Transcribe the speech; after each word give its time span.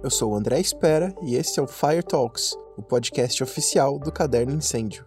Eu 0.00 0.10
sou 0.10 0.32
o 0.32 0.36
André 0.36 0.60
Espera 0.60 1.12
e 1.22 1.34
esse 1.34 1.58
é 1.58 1.62
o 1.62 1.66
Fire 1.66 2.04
Talks, 2.04 2.56
o 2.76 2.82
podcast 2.82 3.42
oficial 3.42 3.98
do 3.98 4.12
Caderno 4.12 4.54
Incêndio. 4.54 5.04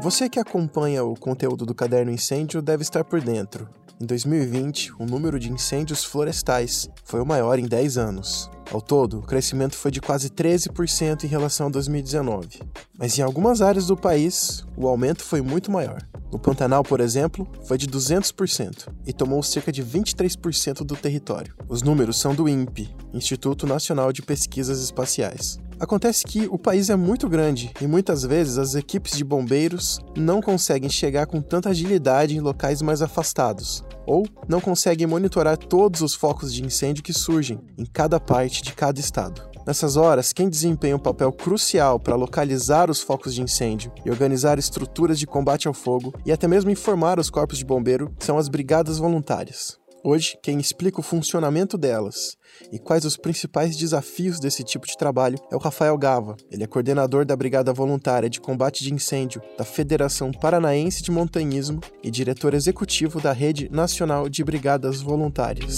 Você 0.00 0.28
que 0.28 0.38
acompanha 0.38 1.04
o 1.04 1.16
conteúdo 1.16 1.66
do 1.66 1.74
Caderno 1.74 2.12
Incêndio 2.12 2.62
deve 2.62 2.82
estar 2.82 3.02
por 3.02 3.20
dentro. 3.20 3.68
Em 4.00 4.06
2020, 4.06 4.92
o 5.00 5.04
número 5.04 5.40
de 5.40 5.50
incêndios 5.50 6.04
florestais 6.04 6.88
foi 7.02 7.20
o 7.20 7.26
maior 7.26 7.58
em 7.58 7.66
10 7.66 7.98
anos. 7.98 8.48
Ao 8.70 8.82
todo, 8.82 9.20
o 9.20 9.22
crescimento 9.22 9.76
foi 9.76 9.90
de 9.90 9.98
quase 9.98 10.28
13% 10.28 11.24
em 11.24 11.26
relação 11.26 11.68
a 11.68 11.70
2019. 11.70 12.60
Mas 12.98 13.18
em 13.18 13.22
algumas 13.22 13.62
áreas 13.62 13.86
do 13.86 13.96
país, 13.96 14.62
o 14.76 14.86
aumento 14.86 15.24
foi 15.24 15.40
muito 15.40 15.70
maior. 15.70 16.06
No 16.30 16.38
Pantanal, 16.38 16.82
por 16.82 17.00
exemplo, 17.00 17.48
foi 17.64 17.78
de 17.78 17.86
200% 17.86 18.88
e 19.06 19.12
tomou 19.14 19.42
cerca 19.42 19.72
de 19.72 19.82
23% 19.82 20.84
do 20.84 20.94
território. 20.94 21.54
Os 21.66 21.80
números 21.80 22.18
são 22.18 22.34
do 22.34 22.46
INPE, 22.46 22.94
Instituto 23.14 23.66
Nacional 23.66 24.12
de 24.12 24.20
Pesquisas 24.20 24.82
Espaciais. 24.82 25.58
Acontece 25.80 26.24
que 26.24 26.48
o 26.50 26.58
país 26.58 26.90
é 26.90 26.96
muito 26.96 27.28
grande 27.28 27.72
e 27.80 27.86
muitas 27.86 28.24
vezes 28.24 28.58
as 28.58 28.74
equipes 28.74 29.16
de 29.16 29.22
bombeiros 29.22 30.00
não 30.16 30.40
conseguem 30.40 30.90
chegar 30.90 31.26
com 31.26 31.40
tanta 31.40 31.70
agilidade 31.70 32.36
em 32.36 32.40
locais 32.40 32.82
mais 32.82 33.00
afastados, 33.00 33.84
ou 34.04 34.26
não 34.48 34.60
conseguem 34.60 35.06
monitorar 35.06 35.56
todos 35.56 36.02
os 36.02 36.14
focos 36.14 36.52
de 36.52 36.64
incêndio 36.64 37.04
que 37.04 37.12
surgem 37.12 37.60
em 37.78 37.84
cada 37.84 38.18
parte 38.18 38.60
de 38.60 38.72
cada 38.72 38.98
estado. 38.98 39.48
Nessas 39.64 39.96
horas, 39.96 40.32
quem 40.32 40.48
desempenha 40.48 40.96
um 40.96 40.98
papel 40.98 41.30
crucial 41.30 42.00
para 42.00 42.16
localizar 42.16 42.90
os 42.90 43.00
focos 43.00 43.32
de 43.34 43.42
incêndio 43.42 43.92
e 44.04 44.10
organizar 44.10 44.58
estruturas 44.58 45.18
de 45.18 45.26
combate 45.26 45.68
ao 45.68 45.74
fogo 45.74 46.12
e 46.26 46.32
até 46.32 46.48
mesmo 46.48 46.70
informar 46.70 47.20
os 47.20 47.30
corpos 47.30 47.58
de 47.58 47.64
bombeiro 47.64 48.12
são 48.18 48.36
as 48.36 48.48
brigadas 48.48 48.98
voluntárias. 48.98 49.78
Hoje, 50.04 50.38
quem 50.42 50.58
explica 50.58 51.00
o 51.00 51.02
funcionamento 51.02 51.76
delas 51.76 52.36
e 52.72 52.78
quais 52.78 53.04
os 53.04 53.16
principais 53.16 53.76
desafios 53.76 54.38
desse 54.38 54.62
tipo 54.62 54.86
de 54.86 54.96
trabalho 54.96 55.38
é 55.50 55.56
o 55.56 55.58
Rafael 55.58 55.96
Gava. 55.98 56.36
Ele 56.50 56.64
é 56.64 56.66
coordenador 56.66 57.24
da 57.24 57.36
Brigada 57.36 57.72
Voluntária 57.72 58.30
de 58.30 58.40
Combate 58.40 58.84
de 58.84 58.94
Incêndio 58.94 59.42
da 59.56 59.64
Federação 59.64 60.30
Paranaense 60.32 61.02
de 61.02 61.10
Montanhismo 61.10 61.80
e 62.02 62.10
diretor 62.10 62.54
executivo 62.54 63.20
da 63.20 63.32
Rede 63.32 63.68
Nacional 63.70 64.28
de 64.28 64.44
Brigadas 64.44 65.00
Voluntárias. 65.00 65.76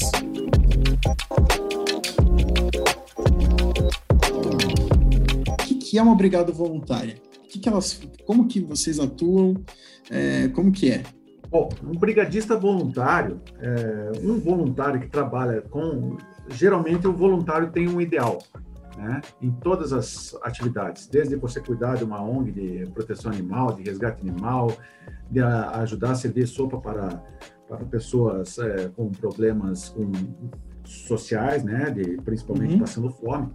que 5.91 5.99
é 5.99 6.03
uma 6.03 6.15
brigada 6.15 6.53
voluntária? 6.53 7.17
Que 7.49 7.59
que 7.59 7.69
elas, 7.69 8.01
como 8.25 8.47
que 8.47 8.61
vocês 8.61 9.01
atuam? 9.01 9.57
É, 10.09 10.47
como 10.51 10.71
que 10.71 10.89
é? 10.89 11.03
Bom, 11.51 11.69
um 11.83 11.99
brigadista 11.99 12.57
voluntário, 12.57 13.41
é, 13.59 14.13
um 14.23 14.39
voluntário 14.39 15.01
que 15.01 15.09
trabalha 15.09 15.61
com, 15.63 16.17
geralmente 16.49 17.09
o 17.09 17.13
voluntário 17.13 17.73
tem 17.73 17.89
um 17.89 18.01
ideal, 18.01 18.39
né? 18.97 19.21
Em 19.43 19.51
todas 19.51 19.93
as 19.93 20.37
atividades, 20.43 21.09
desde 21.09 21.35
você 21.35 21.61
cuidar 21.61 21.97
de 21.97 22.05
uma 22.05 22.23
ONG 22.23 22.53
de 22.53 22.91
proteção 22.93 23.33
animal, 23.33 23.73
de 23.73 23.83
resgate 23.83 24.23
animal, 24.23 24.73
de 25.29 25.41
ajudar 25.41 26.13
a 26.13 26.15
servir 26.15 26.47
sopa 26.47 26.79
para 26.79 27.21
para 27.69 27.85
pessoas 27.85 28.59
é, 28.59 28.89
com 28.89 29.11
problemas 29.13 29.91
com, 29.91 30.11
sociais, 30.85 31.63
né? 31.63 31.91
De 31.91 32.17
principalmente 32.23 32.75
uhum. 32.75 32.81
passando 32.81 33.11
fome. 33.11 33.49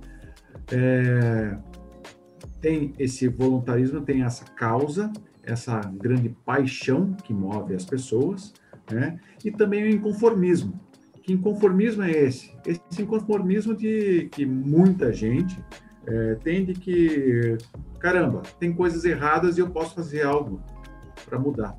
É, 0.71 1.57
tem 2.61 2.93
esse 2.97 3.27
voluntarismo, 3.27 4.01
tem 4.01 4.23
essa 4.23 4.45
causa, 4.45 5.11
essa 5.45 5.79
grande 5.79 6.29
paixão 6.45 7.13
que 7.13 7.33
move 7.33 7.73
as 7.73 7.85
pessoas, 7.85 8.53
né? 8.91 9.19
E 9.43 9.51
também 9.51 9.83
o 9.83 9.89
inconformismo. 9.89 10.79
Que 11.23 11.33
inconformismo 11.33 12.03
é 12.03 12.11
esse? 12.11 12.53
Esse 12.65 13.01
inconformismo 13.01 13.75
de 13.75 14.27
que 14.31 14.45
muita 14.45 15.11
gente 15.11 15.57
é, 16.05 16.35
tem 16.35 16.65
de 16.65 16.73
que, 16.73 17.57
caramba, 17.99 18.43
tem 18.59 18.73
coisas 18.73 19.05
erradas 19.05 19.57
e 19.57 19.61
eu 19.61 19.69
posso 19.69 19.95
fazer 19.95 20.23
algo 20.23 20.61
para 21.27 21.39
mudar. 21.39 21.75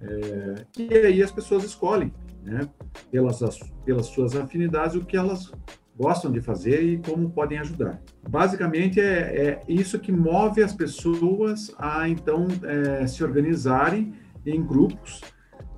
É, 0.00 0.66
e 0.78 0.94
aí 0.94 1.22
as 1.22 1.32
pessoas 1.32 1.64
escolhem, 1.64 2.12
né? 2.42 2.68
Pelas, 3.10 3.40
pelas 3.84 4.06
suas 4.06 4.36
afinidades, 4.36 4.96
o 4.96 5.04
que 5.04 5.16
elas 5.16 5.50
gostam 5.96 6.30
de 6.30 6.40
fazer 6.40 6.82
e 6.82 6.98
como 6.98 7.30
podem 7.30 7.58
ajudar. 7.58 8.00
Basicamente 8.28 9.00
é, 9.00 9.04
é 9.04 9.60
isso 9.68 9.98
que 9.98 10.10
move 10.10 10.62
as 10.62 10.72
pessoas 10.72 11.72
a 11.78 12.08
então 12.08 12.46
é, 12.64 13.06
se 13.06 13.22
organizarem 13.22 14.14
em 14.44 14.62
grupos. 14.62 15.20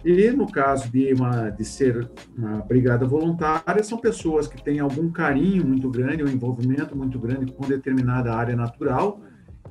E 0.05 0.31
no 0.31 0.51
caso 0.51 0.91
de, 0.91 1.13
uma, 1.13 1.51
de 1.51 1.65
ser 1.65 2.09
uma 2.37 2.61
brigada 2.61 3.05
voluntária, 3.07 3.83
são 3.83 3.99
pessoas 3.99 4.47
que 4.47 4.63
têm 4.63 4.79
algum 4.79 5.11
carinho 5.11 5.67
muito 5.67 5.91
grande, 5.91 6.23
um 6.23 6.29
envolvimento 6.29 6.97
muito 6.97 7.19
grande 7.19 7.53
com 7.53 7.67
determinada 7.67 8.33
área 8.33 8.55
natural 8.55 9.21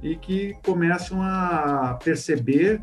e 0.04 0.16
que 0.16 0.54
começam 0.66 1.22
a 1.22 1.98
perceber 2.04 2.82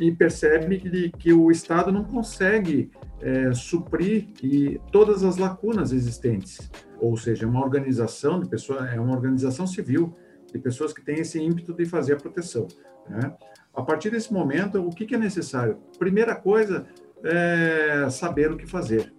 e 0.00 0.10
percebe 0.10 0.78
que, 0.78 1.10
que 1.10 1.32
o 1.32 1.50
Estado 1.50 1.92
não 1.92 2.04
consegue 2.04 2.90
é, 3.20 3.52
suprir 3.52 4.28
e 4.42 4.80
todas 4.90 5.22
as 5.22 5.36
lacunas 5.36 5.92
existentes 5.92 6.70
ou 7.00 7.16
seja, 7.16 7.44
é 7.44 7.48
uma 7.48 7.62
organização 7.62 8.40
de 8.40 8.48
pessoas, 8.48 8.92
é 8.92 9.00
uma 9.00 9.14
organização 9.14 9.66
civil 9.66 10.14
de 10.52 10.58
pessoas 10.58 10.92
que 10.92 11.02
têm 11.02 11.20
esse 11.20 11.40
ímpeto 11.40 11.72
de 11.72 11.84
fazer 11.84 12.14
a 12.14 12.16
proteção. 12.16 12.66
Né? 13.08 13.34
A 13.74 13.82
partir 13.82 14.10
desse 14.10 14.32
momento, 14.32 14.80
o 14.80 14.90
que, 14.90 15.06
que 15.06 15.14
é 15.14 15.18
necessário? 15.18 15.78
Primeira 15.98 16.34
coisa 16.34 16.86
é 17.22 18.08
saber 18.10 18.50
o 18.50 18.56
que 18.56 18.66
fazer 18.66 19.12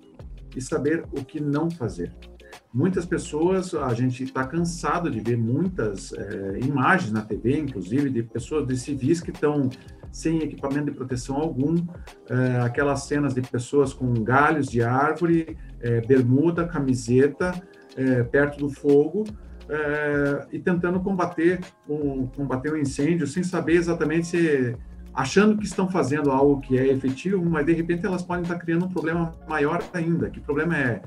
e 0.55 0.61
saber 0.61 1.05
o 1.11 1.23
que 1.23 1.39
não 1.39 1.69
fazer. 1.69 2.13
Muitas 2.73 3.05
pessoas, 3.05 3.73
a 3.73 3.93
gente 3.93 4.23
está 4.23 4.45
cansado 4.45 5.09
de 5.09 5.19
ver 5.19 5.37
muitas 5.37 6.13
é, 6.13 6.59
imagens 6.59 7.11
na 7.11 7.21
TV, 7.21 7.57
inclusive, 7.57 8.09
de 8.09 8.23
pessoas, 8.23 8.65
de 8.65 8.77
civis 8.77 9.19
que 9.19 9.31
estão 9.31 9.69
sem 10.11 10.39
equipamento 10.39 10.85
de 10.85 10.91
proteção 10.91 11.37
algum, 11.37 11.75
é, 12.29 12.61
aquelas 12.61 13.03
cenas 13.03 13.33
de 13.33 13.41
pessoas 13.41 13.93
com 13.93 14.13
galhos 14.13 14.67
de 14.67 14.81
árvore, 14.81 15.57
é, 15.79 16.01
bermuda, 16.01 16.67
camiseta, 16.67 17.51
é, 17.95 18.23
perto 18.23 18.59
do 18.59 18.69
fogo, 18.69 19.25
é, 19.69 20.47
e 20.51 20.59
tentando 20.59 20.99
combater 20.99 21.59
um, 21.87 22.27
combater 22.27 22.73
um 22.73 22.77
incêndio 22.77 23.25
sem 23.25 23.43
saber 23.43 23.73
exatamente 23.73 24.27
se 24.27 24.75
achando 25.13 25.57
que 25.57 25.65
estão 25.65 25.89
fazendo 25.89 26.31
algo 26.31 26.61
que 26.61 26.77
é 26.77 26.87
efetivo, 26.87 27.43
mas 27.43 27.65
de 27.65 27.73
repente 27.73 28.05
elas 28.05 28.21
podem 28.21 28.43
estar 28.43 28.57
criando 28.57 28.85
um 28.85 28.89
problema 28.89 29.33
maior 29.47 29.83
ainda. 29.93 30.29
Que 30.29 30.39
problema 30.39 30.77
é 30.77 31.01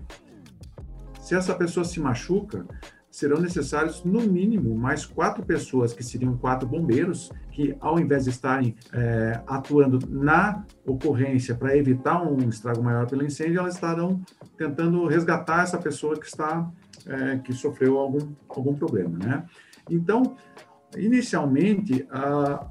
se 1.21 1.34
essa 1.34 1.55
pessoa 1.55 1.84
se 1.84 1.99
machuca, 1.99 2.67
serão 3.15 3.41
necessários, 3.41 4.03
no 4.03 4.23
mínimo, 4.23 4.77
mais 4.77 5.07
quatro 5.07 5.45
pessoas, 5.45 5.93
que 5.93 6.03
seriam 6.03 6.37
quatro 6.37 6.69
bombeiros, 6.69 7.31
que, 7.53 7.77
ao 7.79 7.97
invés 8.01 8.25
de 8.25 8.31
estarem 8.31 8.75
é, 8.93 9.41
atuando 9.47 10.01
na 10.11 10.65
ocorrência 10.85 11.55
para 11.55 11.77
evitar 11.77 12.21
um 12.21 12.49
estrago 12.49 12.83
maior 12.83 13.07
pelo 13.07 13.25
incêndio, 13.25 13.61
elas 13.61 13.75
estarão 13.75 14.21
tentando 14.59 15.07
resgatar 15.07 15.63
essa 15.63 15.79
pessoa 15.79 16.19
que 16.19 16.27
está 16.27 16.69
é, 17.07 17.39
que 17.39 17.53
sofreu 17.53 17.99
algum, 17.99 18.33
algum 18.49 18.75
problema. 18.75 19.17
Né? 19.17 19.45
Então, 19.89 20.35
inicialmente, 20.97 22.09
a, 22.11 22.67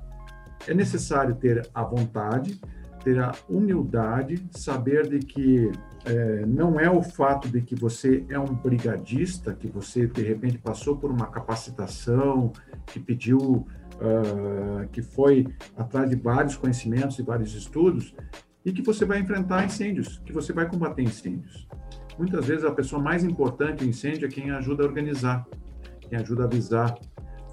é 0.67 0.73
necessário 0.73 1.35
ter 1.35 1.69
a 1.73 1.83
vontade, 1.83 2.59
ter 3.01 3.17
a 3.17 3.31
humildade, 3.47 4.45
saber 4.51 5.07
de 5.07 5.19
que 5.19 5.71
é, 6.05 6.45
não 6.45 6.79
é 6.79 6.89
o 6.89 7.01
fato 7.01 7.47
de 7.47 7.61
que 7.61 7.75
você 7.75 8.25
é 8.29 8.37
um 8.37 8.53
brigadista, 8.53 9.53
que 9.53 9.67
você 9.67 10.05
de 10.05 10.21
repente 10.21 10.57
passou 10.57 10.97
por 10.97 11.09
uma 11.09 11.27
capacitação, 11.27 12.51
que 12.87 12.99
pediu, 12.99 13.39
uh, 13.39 14.87
que 14.91 15.01
foi 15.01 15.47
atrás 15.77 16.09
de 16.09 16.15
vários 16.15 16.57
conhecimentos 16.57 17.17
e 17.19 17.23
vários 17.23 17.55
estudos, 17.55 18.13
e 18.65 18.71
que 18.71 18.81
você 18.81 19.05
vai 19.05 19.19
enfrentar 19.19 19.65
incêndios, 19.65 20.21
que 20.25 20.33
você 20.33 20.51
vai 20.51 20.67
combater 20.67 21.03
incêndios. 21.03 21.67
Muitas 22.17 22.45
vezes 22.45 22.65
a 22.65 22.71
pessoa 22.71 23.01
mais 23.01 23.23
importante 23.23 23.83
no 23.83 23.89
incêndio 23.89 24.27
é 24.27 24.29
quem 24.29 24.51
ajuda 24.51 24.83
a 24.83 24.87
organizar, 24.87 25.47
quem 26.01 26.19
ajuda 26.19 26.43
a 26.43 26.45
avisar, 26.45 26.97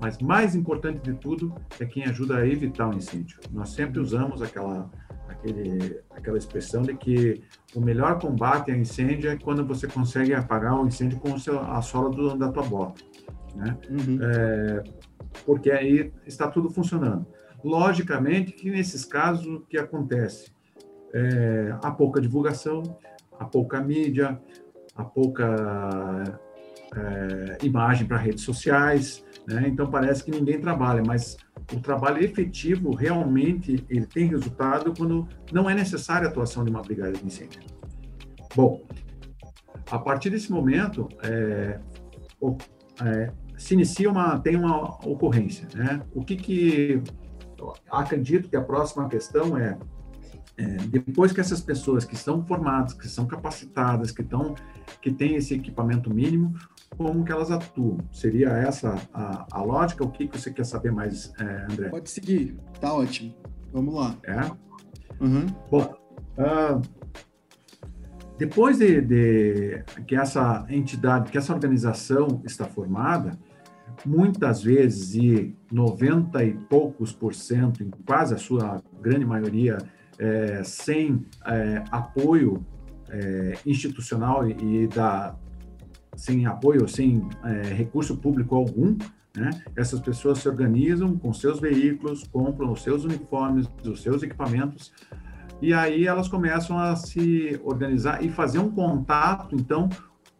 mas 0.00 0.18
mais 0.18 0.54
importante 0.54 1.00
de 1.02 1.14
tudo 1.14 1.54
é 1.78 1.84
quem 1.84 2.04
ajuda 2.04 2.38
a 2.38 2.46
evitar 2.46 2.88
o 2.88 2.94
incêndio. 2.94 3.38
Nós 3.52 3.70
sempre 3.70 4.00
usamos 4.00 4.42
aquela 4.42 4.90
aquele, 5.40 6.00
aquela 6.10 6.38
expressão 6.38 6.82
de 6.82 6.94
que 6.94 7.42
o 7.74 7.80
melhor 7.80 8.20
combate 8.20 8.70
a 8.70 8.76
incêndio 8.76 9.30
é 9.30 9.36
quando 9.36 9.66
você 9.66 9.86
consegue 9.86 10.34
apagar 10.34 10.78
o 10.78 10.86
incêndio 10.86 11.18
com 11.18 11.32
o 11.32 11.40
seu, 11.40 11.58
a 11.58 11.80
sola 11.82 12.10
do, 12.10 12.36
da 12.36 12.52
tua 12.52 12.62
bota, 12.62 13.02
né? 13.54 13.76
Uhum. 13.88 14.18
É, 14.22 14.84
porque 15.44 15.70
aí 15.70 16.12
está 16.26 16.48
tudo 16.48 16.70
funcionando. 16.70 17.26
Logicamente 17.64 18.52
que 18.52 18.70
nesses 18.70 19.04
casos 19.04 19.46
o 19.46 19.60
que 19.60 19.78
acontece? 19.78 20.52
É, 21.12 21.74
há 21.82 21.90
pouca 21.90 22.20
divulgação, 22.20 22.82
há 23.38 23.44
pouca 23.44 23.80
mídia, 23.80 24.40
há 24.94 25.04
pouca 25.04 26.24
é, 26.94 27.64
imagem 27.64 28.06
para 28.06 28.16
redes 28.16 28.44
sociais, 28.44 29.24
né? 29.46 29.64
então 29.66 29.90
parece 29.90 30.24
que 30.24 30.30
ninguém 30.30 30.60
trabalha, 30.60 31.02
mas 31.04 31.36
o 31.72 31.80
trabalho 31.80 32.22
efetivo 32.22 32.94
realmente 32.94 33.84
ele 33.88 34.06
tem 34.06 34.26
resultado 34.26 34.92
quando 34.96 35.28
não 35.52 35.68
é 35.68 35.74
necessária 35.74 36.26
a 36.26 36.30
atuação 36.30 36.64
de 36.64 36.70
uma 36.70 36.82
brigada 36.82 37.12
de 37.12 37.24
incêndio. 37.24 37.60
Bom, 38.54 38.82
a 39.90 39.98
partir 39.98 40.30
desse 40.30 40.50
momento, 40.50 41.08
é, 41.22 41.78
é, 43.04 43.32
se 43.56 43.74
inicia 43.74 44.10
uma, 44.10 44.38
tem 44.38 44.56
uma 44.56 44.96
ocorrência, 45.06 45.68
né? 45.74 46.02
O 46.14 46.24
que 46.24 46.36
que 46.36 47.02
acredito 47.90 48.48
que 48.48 48.56
a 48.56 48.62
próxima 48.62 49.08
questão 49.08 49.56
é, 49.56 49.76
é, 50.56 50.64
depois 50.88 51.32
que 51.32 51.40
essas 51.40 51.60
pessoas 51.60 52.04
que 52.04 52.16
são 52.16 52.44
formadas, 52.44 52.94
que 52.94 53.08
são 53.08 53.26
capacitadas, 53.26 54.10
que 54.10 54.22
estão, 54.22 54.54
que 55.00 55.10
têm 55.10 55.36
esse 55.36 55.54
equipamento 55.54 56.12
mínimo, 56.12 56.54
como 56.96 57.24
que 57.24 57.32
elas 57.32 57.50
atuam? 57.50 57.98
Seria 58.12 58.48
essa 58.48 58.96
a, 59.12 59.46
a 59.50 59.62
lógica? 59.62 60.04
O 60.04 60.10
que, 60.10 60.28
que 60.28 60.38
você 60.38 60.52
quer 60.52 60.64
saber 60.64 60.92
mais, 60.92 61.32
é, 61.40 61.66
André? 61.70 61.88
Pode 61.88 62.10
seguir, 62.10 62.56
tá 62.80 62.92
ótimo. 62.92 63.34
Vamos 63.72 63.94
lá. 63.94 64.16
É? 64.24 64.40
Uhum. 65.22 65.46
Bom, 65.70 65.94
uh, 66.38 66.80
depois 68.38 68.78
de, 68.78 69.00
de, 69.02 69.84
que 70.06 70.16
essa 70.16 70.66
entidade, 70.70 71.30
que 71.30 71.36
essa 71.36 71.52
organização 71.52 72.40
está 72.44 72.64
formada, 72.64 73.38
muitas 74.04 74.62
vezes, 74.62 75.14
e 75.14 75.54
90 75.70 76.42
e 76.44 76.54
poucos 76.54 77.12
por 77.12 77.34
cento, 77.34 77.82
em 77.82 77.90
quase 78.06 78.34
a 78.34 78.38
sua 78.38 78.82
grande 79.00 79.26
maioria, 79.26 79.78
é, 80.18 80.62
sem 80.64 81.24
é, 81.46 81.82
apoio 81.90 82.64
é, 83.10 83.58
institucional 83.66 84.48
e, 84.48 84.84
e, 84.84 84.88
da, 84.88 85.36
sem 86.20 86.44
apoio, 86.44 86.86
sem 86.86 87.26
é, 87.42 87.62
recurso 87.72 88.16
público 88.16 88.54
algum, 88.54 88.96
né? 89.34 89.50
essas 89.74 90.00
pessoas 90.00 90.38
se 90.38 90.48
organizam 90.48 91.16
com 91.16 91.32
seus 91.32 91.58
veículos, 91.58 92.24
compram 92.30 92.70
os 92.72 92.82
seus 92.82 93.04
uniformes, 93.04 93.66
os 93.82 94.02
seus 94.02 94.22
equipamentos, 94.22 94.92
e 95.62 95.72
aí 95.72 96.06
elas 96.06 96.28
começam 96.28 96.78
a 96.78 96.94
se 96.94 97.58
organizar 97.64 98.22
e 98.22 98.28
fazer 98.28 98.58
um 98.58 98.70
contato, 98.70 99.56
então, 99.56 99.88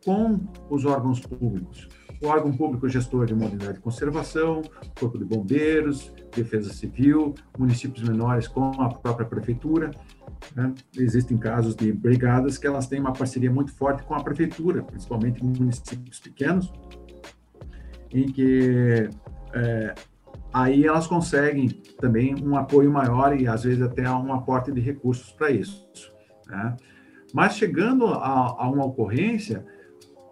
com 0.05 0.41
os 0.69 0.85
órgãos 0.85 1.21
públicos. 1.21 1.88
O 2.23 2.27
órgão 2.27 2.53
público 2.53 2.89
gestor 2.89 3.25
de 3.25 3.33
uma 3.33 3.47
unidade 3.47 3.75
de 3.75 3.81
conservação, 3.81 4.61
Corpo 4.99 5.17
de 5.17 5.25
Bombeiros, 5.25 6.13
Defesa 6.35 6.71
Civil, 6.73 7.35
municípios 7.59 8.07
menores 8.07 8.47
com 8.47 8.71
a 8.81 8.91
própria 8.91 9.27
prefeitura. 9.27 9.91
Né? 10.55 10.75
Existem 10.97 11.39
casos 11.39 11.75
de 11.75 11.91
brigadas 11.93 12.59
que 12.59 12.67
elas 12.67 12.87
têm 12.87 13.01
uma 13.01 13.13
parceria 13.13 13.51
muito 13.51 13.73
forte 13.73 14.03
com 14.03 14.15
a 14.15 14.23
prefeitura, 14.23 14.83
principalmente 14.83 15.43
em 15.43 15.49
municípios 15.49 16.21
pequenos, 16.21 16.71
em 18.13 18.27
que 18.27 19.09
é, 19.55 19.95
aí 20.53 20.85
elas 20.85 21.07
conseguem 21.07 21.69
também 21.99 22.35
um 22.45 22.57
apoio 22.57 22.91
maior 22.91 23.39
e 23.39 23.47
às 23.47 23.65
vezes 23.65 23.81
até 23.81 24.11
um 24.11 24.33
aporte 24.33 24.71
de 24.71 24.81
recursos 24.81 25.33
para 25.33 25.51
isso. 25.51 25.89
Né? 26.47 26.77
Mas 27.33 27.57
chegando 27.57 28.07
a, 28.07 28.57
a, 28.59 28.71
uma 28.71 28.85
ocorrência, 28.85 29.65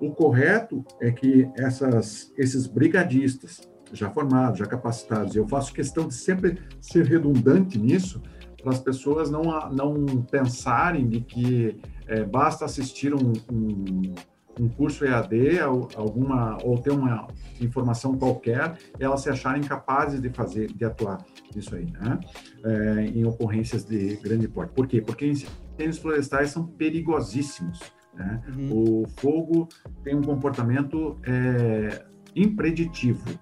o 0.01 0.11
correto 0.11 0.85
é 1.01 1.11
que 1.11 1.49
essas, 1.57 2.33
esses 2.37 2.67
brigadistas 2.67 3.69
já 3.93 4.11
formados, 4.11 4.59
já 4.59 4.67
capacitados, 4.67 5.35
eu 5.35 5.47
faço 5.49 5.73
questão 5.73 6.07
de 6.07 6.15
sempre 6.15 6.59
ser 6.81 7.07
redundante 7.07 7.79
nisso, 7.79 8.23
para 8.63 8.73
as 8.73 8.81
pessoas 8.81 9.31
não, 9.31 9.43
não 9.71 10.23
pensarem 10.23 11.09
de 11.09 11.21
que 11.21 11.81
é, 12.07 12.25
basta 12.25 12.65
assistir 12.65 13.15
um, 13.15 13.33
um 13.51 14.15
um 14.61 14.69
curso 14.69 15.05
EAD, 15.05 15.61
alguma 15.61 16.59
ou 16.65 16.79
ter 16.79 16.91
uma 16.91 17.29
informação 17.61 18.17
qualquer, 18.19 18.77
elas 18.99 19.21
se 19.23 19.31
acharem 19.31 19.63
capazes 19.63 20.21
de 20.21 20.29
fazer, 20.31 20.67
de 20.73 20.85
atuar 20.85 21.25
nisso 21.55 21.75
aí, 21.75 21.87
né? 21.93 22.19
É, 22.65 23.05
em 23.07 23.25
ocorrências 23.25 23.85
de 23.85 24.17
grande 24.17 24.49
porte. 24.49 24.73
Por 24.73 24.87
quê? 24.87 25.01
Porque 25.01 25.27
incêndios 25.27 25.99
florestais 25.99 26.51
são 26.51 26.67
perigosíssimos. 26.67 27.81
Né? 28.19 28.43
Uhum. 28.57 29.03
O 29.03 29.09
fogo 29.09 29.69
tem 30.03 30.15
um 30.15 30.23
comportamento 30.23 31.17
é, 31.25 32.05
impreditivo. 32.35 33.39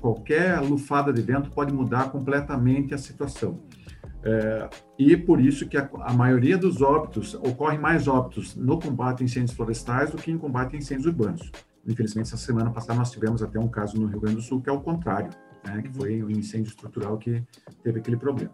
Qualquer 0.00 0.60
lufada 0.60 1.12
de 1.12 1.22
vento 1.22 1.50
pode 1.50 1.72
mudar 1.72 2.10
completamente 2.10 2.94
a 2.94 2.98
situação. 2.98 3.60
É, 4.22 4.68
e 4.98 5.16
por 5.16 5.40
isso 5.40 5.68
que 5.68 5.76
a, 5.76 5.88
a, 6.00 6.12
maioria 6.12 6.58
dos 6.58 6.82
óbitos, 6.82 7.34
ocorre 7.34 7.78
mais 7.78 8.08
óbitos 8.08 8.56
no 8.56 8.78
combate 8.78 9.22
a 9.22 9.24
incêndios 9.24 9.52
florestais 9.52 10.10
do 10.10 10.16
que 10.16 10.30
em 10.30 10.38
combate 10.38 10.74
a 10.74 10.78
incêndios 10.78 11.06
urbanos. 11.06 11.52
Infelizmente, 11.86 12.26
essa 12.26 12.36
semana 12.36 12.70
passada 12.70 12.98
nós 12.98 13.10
tivemos 13.10 13.42
até 13.42 13.58
um 13.58 13.68
caso 13.68 13.98
no 13.98 14.06
Rio 14.06 14.20
Grande 14.20 14.36
do 14.36 14.42
Sul 14.42 14.60
que 14.60 14.68
é 14.68 14.72
o 14.72 14.80
contrário, 14.80 15.30
né, 15.64 15.80
que 15.82 15.88
foi 15.90 16.22
um 16.22 16.30
incêndio 16.30 16.68
estrutural 16.68 17.16
que 17.16 17.42
teve 17.82 18.00
aquele 18.00 18.16
problema. 18.16 18.50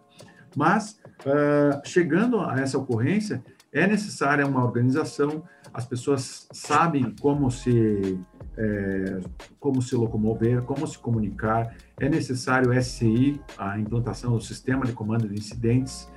Mas, 0.57 1.01
uh, 1.21 1.81
chegando 1.85 2.41
a 2.41 2.61
essa 2.61 2.79
ocorrência, 2.79 3.43
é 3.75 3.89
necessária 3.89 4.47
uma 4.47 4.65
organização, 4.65 5.43
as 5.73 5.85
pessoas 5.85 6.47
sabem 6.53 7.13
como 7.21 7.51
se, 7.51 8.21
é, 8.57 9.19
como 9.59 9.83
se 9.83 9.97
locomover, 9.97 10.63
como 10.63 10.87
se 10.87 10.97
comunicar, 10.97 11.75
é 11.99 12.09
necessário 12.09 12.73
SCI, 12.81 13.41
a 13.59 13.77
implantação 13.77 14.33
do 14.33 14.41
Sistema 14.41 14.87
de 14.87 14.93
Comando 14.93 15.29
de 15.29 15.35
Incidentes. 15.35 16.09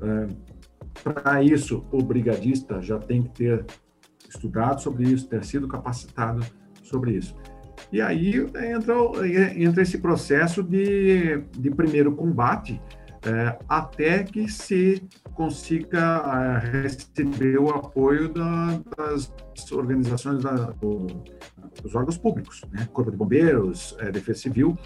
É, 0.00 0.26
Para 1.04 1.42
isso, 1.42 1.84
o 1.92 2.02
brigadista 2.02 2.80
já 2.80 2.98
tem 2.98 3.22
que 3.22 3.30
ter 3.30 3.66
estudado 4.26 4.80
sobre 4.80 5.04
isso, 5.04 5.28
ter 5.28 5.44
sido 5.44 5.68
capacitado 5.68 6.44
sobre 6.82 7.12
isso. 7.12 7.36
E 7.92 8.00
aí 8.00 8.36
entra, 8.38 8.94
entra 9.54 9.82
esse 9.82 9.98
processo 9.98 10.62
de, 10.62 11.44
de 11.58 11.70
primeiro 11.70 12.14
combate, 12.14 12.80
é, 13.24 13.56
até 13.68 14.24
que 14.24 14.48
se 14.48 15.02
consiga 15.34 16.60
é, 16.64 16.82
receber 16.82 17.58
o 17.58 17.70
apoio 17.70 18.28
da, 18.28 18.80
das 18.96 19.32
organizações 19.70 20.42
da, 20.42 20.70
do, 20.72 21.06
dos 21.82 21.94
órgãos 21.94 22.18
públicos, 22.18 22.62
né? 22.72 22.88
Corpo 22.92 23.10
de 23.10 23.16
Bombeiros, 23.16 23.96
é, 24.00 24.10
Defesa 24.10 24.40
Civil, 24.40 24.76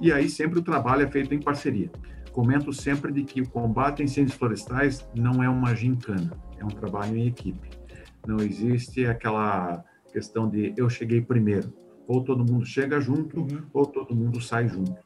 e 0.00 0.10
aí 0.10 0.28
sempre 0.28 0.58
o 0.58 0.62
trabalho 0.62 1.02
é 1.02 1.10
feito 1.10 1.34
em 1.34 1.40
parceria. 1.40 1.90
Comento 2.32 2.72
sempre 2.72 3.12
de 3.12 3.24
que 3.24 3.42
o 3.42 3.48
combate 3.48 4.00
a 4.00 4.04
incêndios 4.04 4.36
florestais 4.36 5.06
não 5.14 5.42
é 5.42 5.48
uma 5.48 5.74
gincana, 5.74 6.32
é 6.58 6.64
um 6.64 6.68
trabalho 6.68 7.16
em 7.16 7.26
equipe. 7.26 7.70
Não 8.26 8.38
existe 8.38 9.04
aquela 9.04 9.84
questão 10.10 10.48
de 10.48 10.72
eu 10.76 10.88
cheguei 10.88 11.20
primeiro, 11.20 11.74
ou 12.08 12.24
todo 12.24 12.44
mundo 12.44 12.64
chega 12.64 13.00
junto, 13.00 13.40
uhum. 13.40 13.62
ou 13.72 13.84
todo 13.84 14.14
mundo 14.14 14.40
sai 14.40 14.66
junto 14.66 14.96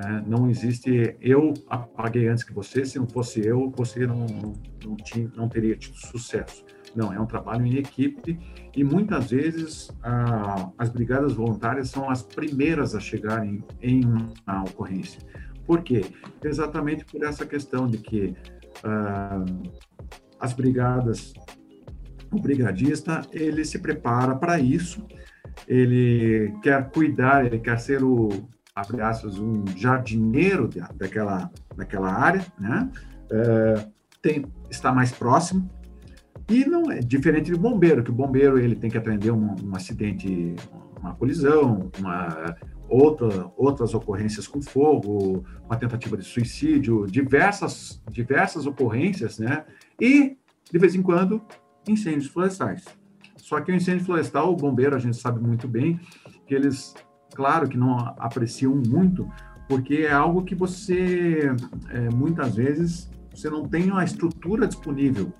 né? 0.00 0.24
Não 0.26 0.48
existe 0.48 1.16
eu 1.20 1.52
apaguei 1.68 2.28
antes 2.28 2.42
que 2.42 2.52
você, 2.52 2.84
se 2.84 2.98
não 2.98 3.06
fosse 3.06 3.46
eu, 3.46 3.70
você 3.76 4.06
não, 4.06 4.26
não, 4.26 4.52
não, 4.84 4.96
tinha, 4.96 5.30
não 5.36 5.48
teria 5.48 5.76
tido 5.76 5.96
sucesso. 5.96 6.64
Não, 6.96 7.12
é 7.12 7.20
um 7.20 7.26
trabalho 7.26 7.66
em 7.66 7.76
equipe 7.76 8.38
e 8.74 8.82
muitas 8.82 9.30
vezes 9.30 9.90
ah, 10.02 10.70
as 10.76 10.88
brigadas 10.88 11.34
voluntárias 11.34 11.90
são 11.90 12.10
as 12.10 12.22
primeiras 12.22 12.94
a 12.94 13.00
chegarem 13.00 13.62
em 13.80 14.04
uma 14.04 14.62
ocorrência. 14.64 15.20
Por 15.66 15.82
quê? 15.82 16.04
Exatamente 16.42 17.04
por 17.04 17.22
essa 17.22 17.46
questão 17.46 17.86
de 17.86 17.98
que 17.98 18.34
ah, 18.82 19.44
as 20.40 20.52
brigadas, 20.52 21.32
o 22.32 22.40
brigadista, 22.40 23.20
ele 23.30 23.64
se 23.64 23.78
prepara 23.78 24.34
para 24.34 24.58
isso, 24.58 25.06
ele 25.68 26.52
quer 26.62 26.90
cuidar, 26.90 27.44
ele 27.44 27.58
quer 27.58 27.78
ser 27.78 28.02
o, 28.02 28.48
abre 28.80 29.00
aspas, 29.00 29.38
um 29.38 29.64
jardineiro 29.76 30.68
daquela, 30.94 31.50
daquela 31.76 32.12
área, 32.12 32.44
né? 32.58 32.90
É, 33.30 33.86
tem, 34.22 34.44
está 34.68 34.92
mais 34.92 35.12
próximo 35.12 35.70
e 36.48 36.64
não 36.64 36.90
é 36.90 36.98
diferente 36.98 37.52
do 37.52 37.58
bombeiro, 37.58 38.02
que 38.02 38.10
o 38.10 38.14
bombeiro 38.14 38.58
ele 38.58 38.74
tem 38.74 38.90
que 38.90 38.98
atender 38.98 39.30
um, 39.30 39.54
um 39.62 39.76
acidente, 39.76 40.56
uma 41.00 41.14
colisão, 41.14 41.90
uma, 41.98 42.56
outra, 42.88 43.50
outras 43.56 43.94
ocorrências 43.94 44.48
com 44.48 44.60
fogo, 44.60 45.44
uma 45.64 45.76
tentativa 45.76 46.16
de 46.16 46.24
suicídio, 46.24 47.06
diversas, 47.06 48.02
diversas 48.10 48.66
ocorrências, 48.66 49.38
né? 49.38 49.64
E, 50.00 50.36
de 50.70 50.78
vez 50.78 50.96
em 50.96 51.02
quando, 51.02 51.40
incêndios 51.88 52.26
florestais. 52.26 52.84
Só 53.36 53.60
que 53.60 53.70
o 53.70 53.74
incêndio 53.74 54.04
florestal, 54.04 54.52
o 54.52 54.56
bombeiro, 54.56 54.96
a 54.96 54.98
gente 54.98 55.16
sabe 55.16 55.40
muito 55.40 55.68
bem 55.68 56.00
que 56.46 56.54
eles 56.54 56.94
claro 57.34 57.68
que 57.68 57.76
não 57.76 57.98
apreciam 58.18 58.74
muito, 58.74 59.28
porque 59.68 59.98
é 59.98 60.12
algo 60.12 60.42
que 60.42 60.54
você, 60.54 61.54
é, 61.90 62.10
muitas 62.10 62.56
vezes, 62.56 63.10
você 63.32 63.48
não 63.48 63.68
tem 63.68 63.90
uma 63.90 64.04
estrutura 64.04 64.66
disponível. 64.66 65.32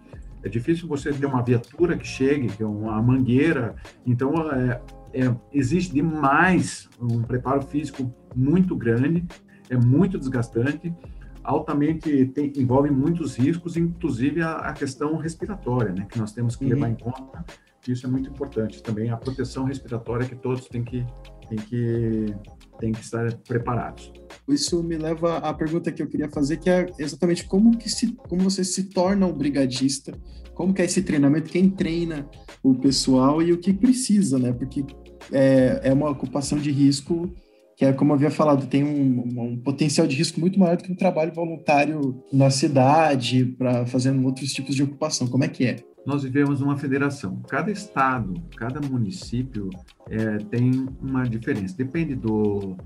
É 0.43 0.49
difícil 0.49 0.89
você 0.89 1.13
ter 1.13 1.27
uma 1.27 1.43
viatura 1.43 1.99
que 1.99 2.07
chegue, 2.07 2.49
que 2.49 2.63
é 2.63 2.67
uma 2.67 3.03
mangueira. 3.03 3.75
Então, 4.07 4.33
é, 4.53 4.81
é, 5.13 5.35
existe 5.53 5.93
demais 5.93 6.89
um 7.01 7.23
preparo 7.23 7.63
físico 7.63 8.13
muito 8.35 8.77
grande, 8.77 9.27
é 9.69 9.77
muito 9.77 10.19
desgastante, 10.19 10.95
altamente 11.43 12.27
tem, 12.27 12.53
envolve 12.57 12.91
muitos 12.91 13.37
riscos, 13.37 13.77
inclusive 13.77 14.43
a, 14.43 14.57
a, 14.57 14.73
questão 14.73 15.17
respiratória, 15.17 15.93
né, 15.93 16.07
que 16.09 16.19
nós 16.19 16.33
temos 16.33 16.57
que 16.57 16.65
uhum. 16.65 16.71
levar 16.71 16.91
em 16.91 16.95
conta. 16.95 17.45
Isso 17.89 18.07
é 18.07 18.11
muito 18.11 18.31
importante 18.31 18.83
também, 18.83 19.11
a 19.11 19.17
proteção 19.17 19.65
respiratória 19.65 20.27
que 20.27 20.37
todos 20.37 20.67
têm 20.69 20.85
que 20.85 21.05
tem 21.51 21.59
que, 21.59 22.35
tem 22.79 22.93
que 22.93 23.01
estar 23.01 23.37
preparados. 23.39 24.13
Isso 24.49 24.83
me 24.83 24.97
leva 24.97 25.39
à 25.39 25.53
pergunta 25.53 25.91
que 25.91 26.01
eu 26.01 26.07
queria 26.07 26.31
fazer, 26.31 26.59
que 26.59 26.71
é 26.71 26.87
exatamente 26.99 27.45
como 27.45 27.77
que 27.77 27.91
se, 27.91 28.13
como 28.29 28.43
você 28.43 28.63
se 28.63 28.85
torna 28.85 29.27
um 29.27 29.33
brigadista, 29.33 30.17
como 30.55 30.73
que 30.73 30.81
é 30.81 30.85
esse 30.85 31.03
treinamento, 31.03 31.51
quem 31.51 31.69
treina 31.69 32.29
o 32.63 32.75
pessoal 32.75 33.43
e 33.43 33.53
o 33.53 33.59
que 33.59 33.73
precisa, 33.73 34.39
né? 34.39 34.53
Porque 34.53 34.85
é, 35.33 35.81
é 35.85 35.93
uma 35.93 36.11
ocupação 36.11 36.59
de 36.59 36.71
risco 36.71 37.35
que 37.81 37.87
é 37.87 37.95
como 37.95 38.13
eu 38.13 38.17
havia 38.17 38.31
falado, 38.31 38.67
tem 38.67 38.85
um, 38.85 39.43
um, 39.43 39.57
potencial 39.57 40.07
de 40.07 40.15
risco 40.15 40.39
muito 40.39 40.61
maior 40.61 40.77
do 40.77 40.85
que 40.85 40.93
um 40.93 40.95
trabalho 40.95 41.33
voluntário 41.33 42.23
na 42.31 42.51
cidade, 42.51 43.47
para 43.57 43.87
fazendo 43.87 44.23
outros 44.27 44.53
tipos 44.53 44.75
de 44.75 44.83
ocupação. 44.83 45.27
Como 45.27 45.45
é 45.45 45.49
que 45.49 45.65
é? 45.65 45.77
Nós 46.05 46.23
vivemos 46.23 46.61
uma 46.61 46.77
federação. 46.77 47.41
Cada 47.49 47.71
estado, 47.71 48.35
cada 48.55 48.87
município 48.87 49.71
é, 50.11 50.37
tem 50.51 50.91
uma 51.01 51.27
diferença. 51.27 51.75
Depende 51.75 52.15
do, 52.15 52.77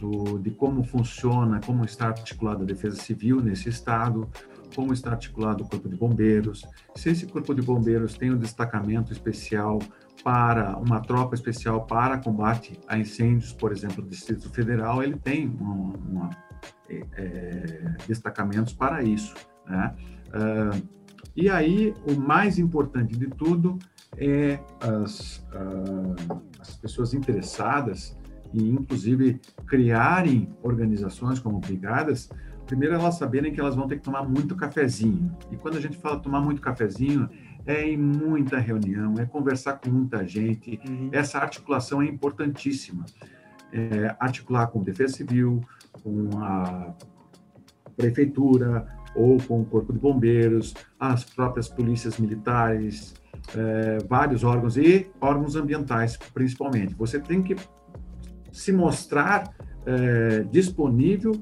do, 0.00 0.40
de 0.40 0.50
como 0.50 0.82
funciona, 0.82 1.60
como 1.64 1.84
está 1.84 2.08
articulada 2.08 2.64
a 2.64 2.66
defesa 2.66 2.96
civil 2.96 3.40
nesse 3.40 3.68
estado, 3.68 4.28
como 4.74 4.92
está 4.92 5.12
articulado 5.12 5.62
o 5.62 5.68
corpo 5.68 5.88
de 5.88 5.94
bombeiros, 5.94 6.66
se 6.96 7.10
esse 7.10 7.26
corpo 7.26 7.54
de 7.54 7.62
bombeiros 7.62 8.14
tem 8.14 8.32
um 8.32 8.36
destacamento 8.36 9.12
especial 9.12 9.78
para 10.28 10.76
uma 10.76 11.00
tropa 11.00 11.34
especial 11.34 11.86
para 11.86 12.18
combate 12.18 12.78
a 12.86 12.98
incêndios, 12.98 13.50
por 13.50 13.72
exemplo, 13.72 14.02
do 14.02 14.10
Distrito 14.10 14.50
Federal, 14.50 15.02
ele 15.02 15.16
tem 15.16 15.48
uma, 15.48 15.96
uma, 15.96 16.30
é, 16.86 17.02
é, 17.16 17.96
destacamentos 18.06 18.74
para 18.74 19.02
isso. 19.02 19.34
Né? 19.66 19.96
Uh, 20.26 20.86
e 21.34 21.48
aí, 21.48 21.94
o 22.06 22.20
mais 22.20 22.58
importante 22.58 23.16
de 23.16 23.26
tudo 23.28 23.78
é 24.18 24.60
as, 24.82 25.38
uh, 25.54 26.42
as 26.60 26.76
pessoas 26.76 27.14
interessadas 27.14 28.14
e, 28.52 28.68
inclusive, 28.68 29.40
criarem 29.66 30.54
organizações 30.62 31.38
como 31.38 31.58
brigadas, 31.58 32.28
primeiro 32.66 32.96
elas 32.96 33.14
saberem 33.14 33.50
que 33.50 33.58
elas 33.58 33.74
vão 33.74 33.88
ter 33.88 33.96
que 33.96 34.02
tomar 34.02 34.28
muito 34.28 34.54
cafezinho. 34.54 35.34
E 35.50 35.56
quando 35.56 35.78
a 35.78 35.80
gente 35.80 35.96
fala 35.96 36.20
tomar 36.20 36.42
muito 36.42 36.60
cafezinho, 36.60 37.30
é 37.66 37.88
em 37.88 37.96
muita 37.96 38.58
reunião, 38.58 39.14
é 39.18 39.26
conversar 39.26 39.74
com 39.74 39.90
muita 39.90 40.26
gente. 40.26 40.80
Uhum. 40.88 41.10
Essa 41.12 41.38
articulação 41.38 42.00
é 42.02 42.06
importantíssima. 42.06 43.04
É, 43.72 44.16
articular 44.18 44.66
com 44.68 44.82
Defesa 44.82 45.14
Civil, 45.14 45.60
com 46.02 46.30
a 46.38 46.94
Prefeitura 47.96 48.88
ou 49.14 49.36
com 49.42 49.60
o 49.60 49.64
Corpo 49.64 49.92
de 49.92 49.98
Bombeiros, 49.98 50.74
as 50.98 51.24
próprias 51.24 51.68
polícias 51.68 52.18
militares, 52.18 53.14
é, 53.54 53.98
vários 54.08 54.44
órgãos 54.44 54.76
e 54.76 55.10
órgãos 55.20 55.56
ambientais, 55.56 56.16
principalmente. 56.16 56.94
Você 56.94 57.18
tem 57.18 57.42
que 57.42 57.56
se 58.52 58.72
mostrar 58.72 59.54
é, 59.86 60.42
disponível 60.50 61.32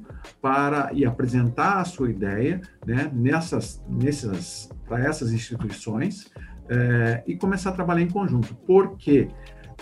para 0.41 0.93
e 0.93 1.05
apresentar 1.05 1.81
a 1.81 1.85
sua 1.85 2.11
ideia 2.11 2.61
né, 2.87 3.11
nessas, 3.13 3.83
nessas, 3.89 4.69
para 4.87 5.05
essas 5.05 5.33
instituições 5.33 6.31
é, 6.69 7.23
e 7.27 7.37
começar 7.37 7.71
a 7.71 7.73
trabalhar 7.73 8.03
em 8.03 8.11
conjunto. 8.11 8.55
Por 8.55 8.97
quê? 8.97 9.29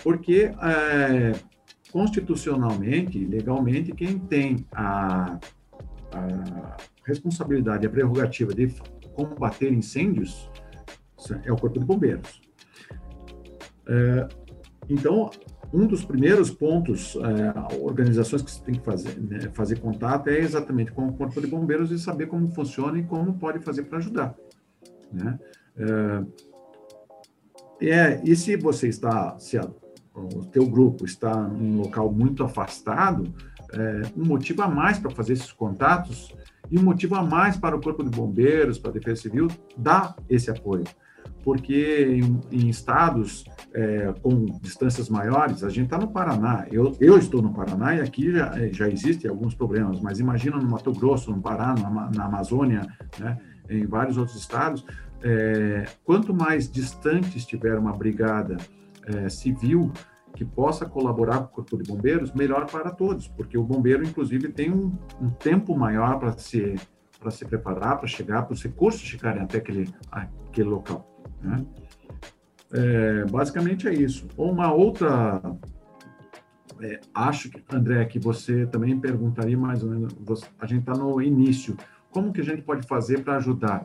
Porque 0.02 0.50
é, 0.62 1.32
constitucionalmente, 1.92 3.24
legalmente, 3.24 3.92
quem 3.92 4.18
tem 4.18 4.66
a, 4.72 5.38
a 6.12 6.76
responsabilidade, 7.04 7.86
a 7.86 7.90
prerrogativa 7.90 8.54
de 8.54 8.74
combater 9.14 9.72
incêndios 9.72 10.50
é 11.44 11.52
o 11.52 11.56
Corpo 11.56 11.78
de 11.78 11.86
Bombeiros. 11.86 12.42
É, 13.86 14.28
então, 14.88 15.30
um 15.74 15.86
dos 15.88 16.04
primeiros 16.04 16.50
pontos, 16.52 17.16
é, 17.16 17.76
organizações 17.80 18.42
que 18.42 18.50
você 18.50 18.62
tem 18.62 18.76
que 18.76 18.84
fazer, 18.84 19.20
né, 19.20 19.50
fazer 19.52 19.80
contato 19.80 20.28
é 20.28 20.38
exatamente 20.38 20.92
com 20.92 21.08
o 21.08 21.12
Corpo 21.12 21.40
de 21.40 21.48
Bombeiros 21.48 21.90
e 21.90 21.98
saber 21.98 22.26
como 22.26 22.48
funciona 22.54 22.96
e 22.96 23.02
como 23.02 23.34
pode 23.34 23.58
fazer 23.58 23.82
para 23.82 23.98
ajudar. 23.98 24.36
Né? 25.12 25.36
É, 27.80 27.90
é, 27.90 28.22
e 28.24 28.36
se 28.36 28.56
você 28.56 28.86
está, 28.88 29.36
se 29.36 29.58
a, 29.58 29.68
o 30.14 30.44
teu 30.44 30.64
grupo 30.64 31.04
está 31.04 31.32
em 31.32 31.74
um 31.74 31.78
local 31.78 32.12
muito 32.12 32.44
afastado, 32.44 33.34
é, 33.72 34.02
um 34.16 34.24
motivo 34.24 34.62
a 34.62 34.68
mais 34.68 35.00
para 35.00 35.10
fazer 35.10 35.32
esses 35.32 35.50
contatos 35.50 36.32
e 36.70 36.78
um 36.78 36.84
motivo 36.84 37.16
a 37.16 37.22
mais 37.24 37.56
para 37.56 37.74
o 37.74 37.80
Corpo 37.80 38.04
de 38.04 38.10
Bombeiros, 38.10 38.78
para 38.78 38.90
a 38.90 38.94
Defesa 38.94 39.22
Civil, 39.22 39.48
dar 39.76 40.14
esse 40.28 40.48
apoio 40.52 40.84
porque 41.44 42.20
em, 42.20 42.40
em 42.50 42.68
estados 42.68 43.44
é, 43.72 44.12
com 44.22 44.46
distâncias 44.62 45.10
maiores, 45.10 45.62
a 45.62 45.68
gente 45.68 45.84
está 45.84 45.98
no 45.98 46.08
Paraná, 46.08 46.66
eu, 46.72 46.96
eu 46.98 47.18
estou 47.18 47.42
no 47.42 47.52
Paraná 47.52 47.94
e 47.94 48.00
aqui 48.00 48.32
já, 48.32 48.52
já 48.72 48.88
existem 48.88 49.30
alguns 49.30 49.54
problemas, 49.54 50.00
mas 50.00 50.18
imagina 50.18 50.56
no 50.56 50.68
Mato 50.68 50.92
Grosso, 50.92 51.30
no 51.30 51.42
Pará, 51.42 51.74
na, 51.74 52.10
na 52.10 52.24
Amazônia, 52.24 52.86
né, 53.18 53.38
em 53.68 53.84
vários 53.86 54.16
outros 54.16 54.36
estados, 54.38 54.84
é, 55.22 55.84
quanto 56.02 56.34
mais 56.34 56.70
distante 56.70 57.36
estiver 57.36 57.78
uma 57.78 57.92
brigada 57.92 58.56
é, 59.06 59.28
civil 59.28 59.92
que 60.34 60.44
possa 60.44 60.86
colaborar 60.86 61.38
com 61.38 61.44
o 61.44 61.48
Corpo 61.48 61.76
de 61.76 61.84
Bombeiros, 61.84 62.32
melhor 62.32 62.66
para 62.66 62.90
todos, 62.90 63.28
porque 63.28 63.56
o 63.56 63.62
bombeiro, 63.62 64.02
inclusive, 64.02 64.48
tem 64.48 64.72
um, 64.72 64.96
um 65.20 65.30
tempo 65.30 65.76
maior 65.76 66.18
para 66.18 66.36
se, 66.38 66.74
para 67.20 67.30
se 67.30 67.44
preparar, 67.44 67.98
para 67.98 68.08
chegar, 68.08 68.42
para 68.42 68.54
os 68.54 68.62
recursos 68.62 69.00
chegarem 69.00 69.42
até 69.42 69.58
aquele, 69.58 69.92
aquele 70.10 70.68
local. 70.68 71.13
Né? 71.44 71.64
É, 72.72 73.24
basicamente 73.26 73.86
é 73.86 73.94
isso. 73.94 74.26
Uma 74.36 74.72
outra. 74.72 75.40
É, 76.80 77.00
acho 77.14 77.50
que, 77.50 77.62
André, 77.72 78.04
que 78.06 78.18
você 78.18 78.66
também 78.66 78.98
perguntaria 78.98 79.56
mais 79.56 79.82
ou 79.82 79.90
menos. 79.90 80.12
Você, 80.24 80.46
a 80.58 80.66
gente 80.66 80.80
está 80.80 80.94
no 80.94 81.20
início. 81.22 81.76
Como 82.10 82.32
que 82.32 82.40
a 82.40 82.44
gente 82.44 82.62
pode 82.62 82.86
fazer 82.86 83.22
para 83.22 83.36
ajudar? 83.36 83.84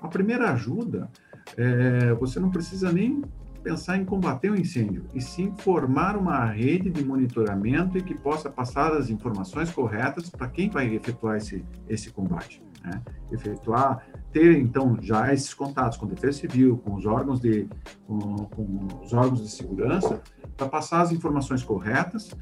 A 0.00 0.08
primeira 0.08 0.52
ajuda, 0.52 1.08
é, 1.56 2.12
você 2.14 2.38
não 2.38 2.50
precisa 2.50 2.92
nem 2.92 3.22
pensar 3.62 3.96
em 3.96 4.04
combater 4.04 4.50
o 4.50 4.54
incêndio, 4.54 5.06
e 5.14 5.20
sim 5.22 5.54
formar 5.56 6.18
uma 6.18 6.44
rede 6.44 6.90
de 6.90 7.02
monitoramento 7.02 7.96
e 7.96 8.02
que 8.02 8.14
possa 8.14 8.50
passar 8.50 8.92
as 8.92 9.08
informações 9.08 9.70
corretas 9.70 10.28
para 10.28 10.46
quem 10.48 10.68
vai 10.68 10.94
efetuar 10.94 11.38
esse, 11.38 11.64
esse 11.88 12.10
combate. 12.10 12.62
Né? 12.84 13.00
Efetuar 13.32 14.06
ter 14.34 14.58
então 14.58 14.98
já 15.00 15.32
esses 15.32 15.54
contatos 15.54 15.96
com 15.96 16.06
a 16.06 16.08
Defesa 16.08 16.40
Civil, 16.40 16.76
com 16.78 16.94
os 16.94 17.06
órgãos 17.06 17.40
de, 17.40 17.68
com, 18.04 18.18
com 18.46 18.88
os 19.00 19.12
órgãos 19.12 19.40
de 19.40 19.48
segurança, 19.48 20.20
para 20.56 20.68
passar 20.68 21.02
as 21.02 21.12
informações 21.12 21.62
corretas, 21.62 22.32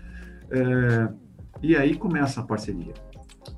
é, 0.51 1.13
e 1.63 1.77
aí 1.77 1.95
começa 1.95 2.41
a 2.41 2.45
parceria. 2.45 2.95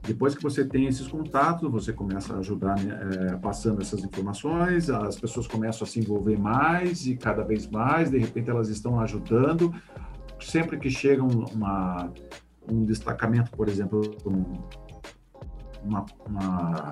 Depois 0.03 0.35
que 0.35 0.43
você 0.43 0.65
tem 0.65 0.87
esses 0.87 1.07
contatos, 1.07 1.71
você 1.71 1.93
começa 1.93 2.35
a 2.35 2.39
ajudar 2.39 2.77
né, 2.81 2.99
é, 3.31 3.37
passando 3.37 3.81
essas 3.81 4.03
informações, 4.03 4.91
as 4.91 5.17
pessoas 5.17 5.47
começam 5.47 5.87
a 5.87 5.89
se 5.89 6.01
envolver 6.01 6.37
mais 6.37 7.07
e 7.07 7.17
cada 7.17 7.45
vez 7.45 7.69
mais, 7.71 8.11
de 8.11 8.19
repente 8.19 8.51
elas 8.51 8.69
estão 8.69 8.99
ajudando. 8.99 9.73
Sempre 10.41 10.77
que 10.79 10.91
chega 10.91 11.23
uma, 11.23 12.11
um 12.69 12.85
destacamento, 12.85 13.53
por 13.53 13.69
exemplo, 13.69 14.03
um, 14.27 14.45
uma, 15.85 16.05
uma 16.27 16.91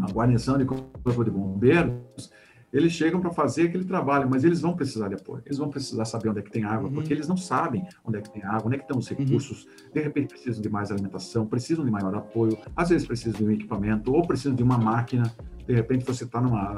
uma 0.00 0.10
guarnição 0.10 0.58
de 0.58 0.64
corpo 0.64 1.24
de 1.24 1.30
bombeiros, 1.30 2.30
eles 2.72 2.92
chegam 2.92 3.20
para 3.20 3.30
fazer 3.30 3.64
aquele 3.64 3.84
trabalho, 3.84 4.28
mas 4.30 4.44
eles 4.44 4.60
vão 4.60 4.74
precisar 4.74 5.08
de 5.08 5.14
apoio. 5.14 5.42
Eles 5.44 5.58
vão 5.58 5.68
precisar 5.68 6.04
saber 6.04 6.28
onde 6.28 6.38
é 6.38 6.42
que 6.42 6.50
tem 6.50 6.64
água, 6.64 6.88
uhum. 6.88 6.94
porque 6.94 7.12
eles 7.12 7.26
não 7.26 7.36
sabem 7.36 7.84
onde 8.04 8.18
é 8.18 8.20
que 8.20 8.30
tem 8.30 8.44
água, 8.44 8.66
onde 8.66 8.76
é 8.76 8.78
que 8.78 8.84
estão 8.84 8.98
os 8.98 9.10
uhum. 9.10 9.16
recursos. 9.16 9.64
Uhum. 9.64 9.92
De 9.92 10.00
repente 10.00 10.28
precisam 10.28 10.62
de 10.62 10.68
mais 10.68 10.90
alimentação, 10.90 11.46
precisam 11.46 11.84
de 11.84 11.90
maior 11.90 12.14
apoio, 12.14 12.56
às 12.76 12.90
vezes 12.90 13.06
precisam 13.06 13.38
de 13.38 13.44
um 13.44 13.50
equipamento 13.50 14.12
ou 14.12 14.24
precisam 14.26 14.54
de 14.54 14.62
uma 14.62 14.78
máquina. 14.78 15.34
De 15.66 15.74
repente 15.74 16.04
você 16.04 16.24
está 16.24 16.40
numa 16.40 16.76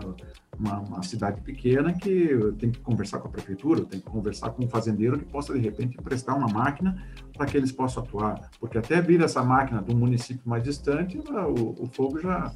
uma, 0.59 0.81
uma, 0.81 1.03
cidade 1.03 1.41
pequena 1.41 1.93
que 1.95 2.29
tem 2.59 2.71
que 2.71 2.79
conversar 2.81 3.19
com 3.21 3.29
a 3.29 3.31
prefeitura, 3.31 3.85
tem 3.85 4.01
que 4.01 4.07
conversar 4.07 4.51
com 4.51 4.65
um 4.65 4.69
fazendeiro 4.69 5.19
que 5.19 5.25
possa 5.25 5.53
de 5.53 5.59
repente 5.59 5.97
emprestar 5.99 6.37
uma 6.37 6.49
máquina 6.49 7.03
para 7.37 7.47
que 7.47 7.57
eles 7.57 7.73
possam 7.73 8.03
atuar, 8.03 8.51
porque 8.61 8.77
até 8.77 9.01
vir 9.01 9.23
essa 9.23 9.43
máquina 9.43 9.83
de 9.83 9.95
um 9.95 9.99
município 9.99 10.43
mais 10.45 10.63
distante, 10.63 11.19
o, 11.19 11.83
o 11.83 11.87
fogo 11.87 12.21
já 12.21 12.53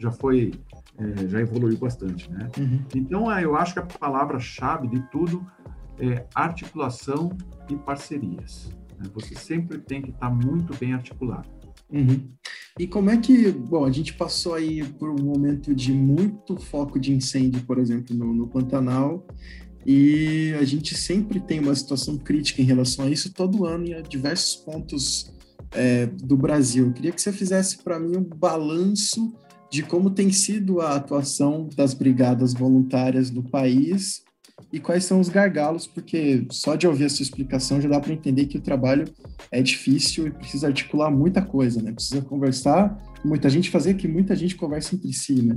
já 0.00 0.10
foi, 0.10 0.52
é, 0.98 1.28
já 1.28 1.40
evoluiu 1.40 1.76
bastante, 1.76 2.30
né? 2.32 2.48
Uhum. 2.58 2.80
Então, 2.94 3.30
é, 3.30 3.44
eu 3.44 3.54
acho 3.54 3.74
que 3.74 3.78
a 3.80 3.86
palavra-chave 3.86 4.88
de 4.88 5.00
tudo 5.10 5.46
é 5.98 6.24
articulação 6.34 7.36
e 7.68 7.76
parcerias. 7.76 8.70
Né? 8.98 9.08
Você 9.14 9.34
sempre 9.34 9.78
tem 9.78 10.00
que 10.00 10.10
estar 10.10 10.30
muito 10.30 10.74
bem 10.78 10.94
articulado. 10.94 11.48
Uhum. 11.92 12.30
E 12.78 12.86
como 12.86 13.10
é 13.10 13.18
que, 13.18 13.52
bom, 13.52 13.84
a 13.84 13.92
gente 13.92 14.14
passou 14.14 14.54
aí 14.54 14.82
por 14.82 15.10
um 15.10 15.22
momento 15.22 15.74
de 15.74 15.92
muito 15.92 16.56
foco 16.56 16.98
de 16.98 17.12
incêndio, 17.12 17.62
por 17.62 17.78
exemplo, 17.78 18.16
no, 18.16 18.32
no 18.32 18.46
Pantanal, 18.46 19.26
e 19.84 20.54
a 20.58 20.64
gente 20.64 20.96
sempre 20.96 21.40
tem 21.40 21.60
uma 21.60 21.74
situação 21.74 22.16
crítica 22.16 22.62
em 22.62 22.64
relação 22.64 23.04
a 23.04 23.10
isso 23.10 23.32
todo 23.32 23.66
ano 23.66 23.86
em 23.86 24.02
diversos 24.02 24.56
pontos 24.56 25.32
é, 25.72 26.06
do 26.06 26.36
Brasil. 26.36 26.86
Eu 26.86 26.92
queria 26.92 27.12
que 27.12 27.20
você 27.20 27.32
fizesse 27.32 27.82
para 27.82 27.98
mim 27.98 28.16
um 28.16 28.24
balanço 28.24 29.34
de 29.70 29.82
como 29.82 30.10
tem 30.10 30.32
sido 30.32 30.80
a 30.80 30.96
atuação 30.96 31.68
das 31.76 31.94
brigadas 31.94 32.52
voluntárias 32.52 33.30
no 33.30 33.42
país 33.42 34.24
e 34.72 34.78
quais 34.78 35.04
são 35.04 35.20
os 35.20 35.28
gargalos, 35.28 35.86
porque 35.86 36.46
só 36.50 36.74
de 36.76 36.86
ouvir 36.86 37.04
a 37.04 37.08
sua 37.08 37.22
explicação 37.22 37.80
já 37.80 37.88
dá 37.88 38.00
para 38.00 38.12
entender 38.12 38.46
que 38.46 38.58
o 38.58 38.60
trabalho 38.60 39.04
é 39.50 39.62
difícil 39.62 40.26
e 40.26 40.30
precisa 40.30 40.66
articular 40.66 41.10
muita 41.10 41.40
coisa, 41.40 41.80
né? 41.82 41.92
Precisa 41.92 42.20
conversar, 42.22 42.96
muita 43.24 43.48
gente 43.48 43.70
fazer 43.70 43.94
que 43.94 44.06
muita 44.06 44.36
gente 44.36 44.56
conversa 44.56 44.94
entre 44.94 45.12
si, 45.12 45.42
né? 45.42 45.56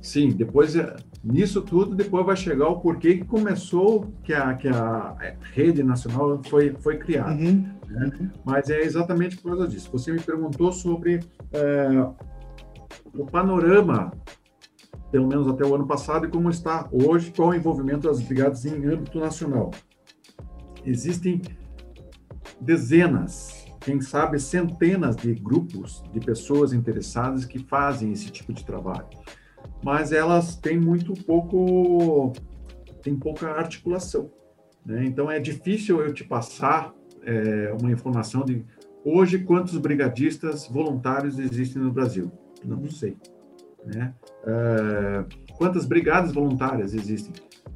Sim, 0.00 0.30
depois 0.30 0.76
é, 0.76 0.94
nisso 1.24 1.60
tudo 1.60 1.94
depois 1.94 2.24
vai 2.24 2.36
chegar 2.36 2.68
o 2.68 2.80
porquê 2.80 3.16
que 3.16 3.24
começou 3.24 4.06
que 4.22 4.32
a, 4.32 4.54
que 4.54 4.68
a 4.68 5.16
rede 5.52 5.82
nacional 5.82 6.40
foi 6.46 6.74
foi 6.78 6.96
criada. 6.98 7.32
Uhum. 7.32 7.68
Né? 7.88 8.12
Uhum. 8.20 8.30
Mas 8.44 8.70
é 8.70 8.82
exatamente 8.82 9.36
por 9.36 9.50
causa 9.50 9.66
disso. 9.66 9.90
Você 9.92 10.12
me 10.12 10.20
perguntou 10.20 10.70
sobre 10.72 11.20
é, 11.52 12.06
o 13.14 13.26
panorama 13.26 14.12
pelo 15.10 15.28
menos 15.28 15.46
até 15.48 15.64
o 15.64 15.74
ano 15.74 15.86
passado, 15.86 16.26
e 16.26 16.30
como 16.30 16.50
está 16.50 16.88
hoje, 16.92 17.32
qual 17.34 17.50
o 17.50 17.54
envolvimento 17.54 18.08
das 18.08 18.20
brigadas 18.20 18.64
em 18.64 18.84
âmbito 18.86 19.18
nacional. 19.18 19.70
Existem 20.84 21.40
dezenas, 22.60 23.66
quem 23.80 24.00
sabe 24.00 24.38
centenas 24.38 25.16
de 25.16 25.32
grupos 25.34 26.02
de 26.12 26.20
pessoas 26.20 26.72
interessadas 26.72 27.44
que 27.44 27.58
fazem 27.58 28.12
esse 28.12 28.30
tipo 28.30 28.52
de 28.52 28.64
trabalho, 28.64 29.08
mas 29.82 30.12
elas 30.12 30.56
têm 30.56 30.78
muito 30.78 31.12
pouco, 31.24 32.32
têm 33.02 33.16
pouca 33.16 33.52
articulação. 33.52 34.30
Né? 34.84 35.04
Então 35.04 35.30
é 35.30 35.38
difícil 35.38 36.00
eu 36.00 36.12
te 36.12 36.24
passar 36.24 36.92
é, 37.22 37.74
uma 37.80 37.90
informação 37.90 38.44
de 38.44 38.64
hoje 39.04 39.38
quantos 39.38 39.76
brigadistas 39.78 40.66
voluntários 40.66 41.38
existem 41.38 41.80
no 41.80 41.92
Brasil. 41.92 42.30
Não 42.66 42.90
sei. 42.90 43.16
Né? 43.84 44.12
Uh, 44.42 45.54
quantas 45.56 45.86
brigadas 45.86 46.32
voluntárias 46.32 46.92
existem? 46.92 47.32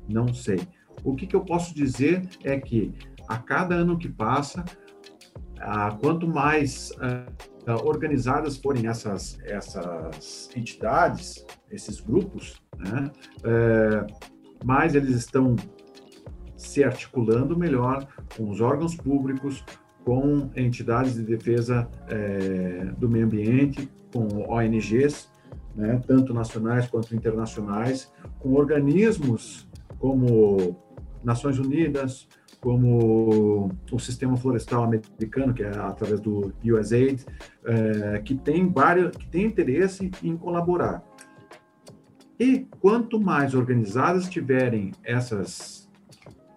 Não 0.08 0.34
sei. 0.34 0.60
O 1.04 1.14
que, 1.14 1.26
que, 1.26 1.36
eu 1.36 1.42
posso 1.42 1.74
dizer 1.74 2.28
é 2.42 2.58
que 2.58 2.92
a 3.28 3.38
cada 3.38 3.76
ano 3.76 3.96
que 3.96 4.08
passa, 4.08 4.64
uh, 4.64 5.96
quanto 6.00 6.26
mais 6.26 6.90
uh, 6.90 7.86
organizadas 7.86 8.56
forem 8.56 8.88
essas, 8.88 9.38
essas 9.44 10.50
entidades, 10.56 11.46
esses 11.70 12.00
grupos, 12.00 12.60
né, 12.76 13.10
mais 14.64 14.94
eles 14.94 15.14
estão 15.14 15.54
se 16.56 16.82
articulando 16.82 17.56
melhor 17.56 18.06
com 18.36 18.50
os 18.50 18.60
órgãos 18.60 18.96
públicos, 18.96 19.64
com 20.04 20.50
entidades 20.56 21.14
de 21.14 21.22
defesa 21.22 21.88
do 22.98 23.08
meio 23.08 23.26
ambiente, 23.26 23.88
com 24.12 24.50
ONGs, 24.50 25.28
né, 25.74 26.00
tanto 26.06 26.34
nacionais 26.34 26.88
quanto 26.88 27.14
internacionais, 27.14 28.10
com 28.38 28.54
organismos 28.54 29.68
como 29.98 30.76
Nações 31.22 31.58
Unidas, 31.58 32.26
como 32.60 33.70
o 33.90 33.98
Sistema 33.98 34.36
Florestal 34.36 34.84
Americano, 34.84 35.54
que 35.54 35.62
é 35.62 35.70
através 35.70 36.20
do 36.20 36.52
USAID, 36.62 37.24
é, 37.64 38.18
que 38.18 38.34
tem 38.34 38.68
vários, 38.70 39.16
que 39.16 39.26
tem 39.26 39.46
interesse 39.46 40.10
em 40.22 40.36
colaborar. 40.36 41.02
E 42.38 42.66
quanto 42.80 43.20
mais 43.20 43.54
organizadas 43.54 44.28
tiverem 44.28 44.92
essas, 45.04 45.88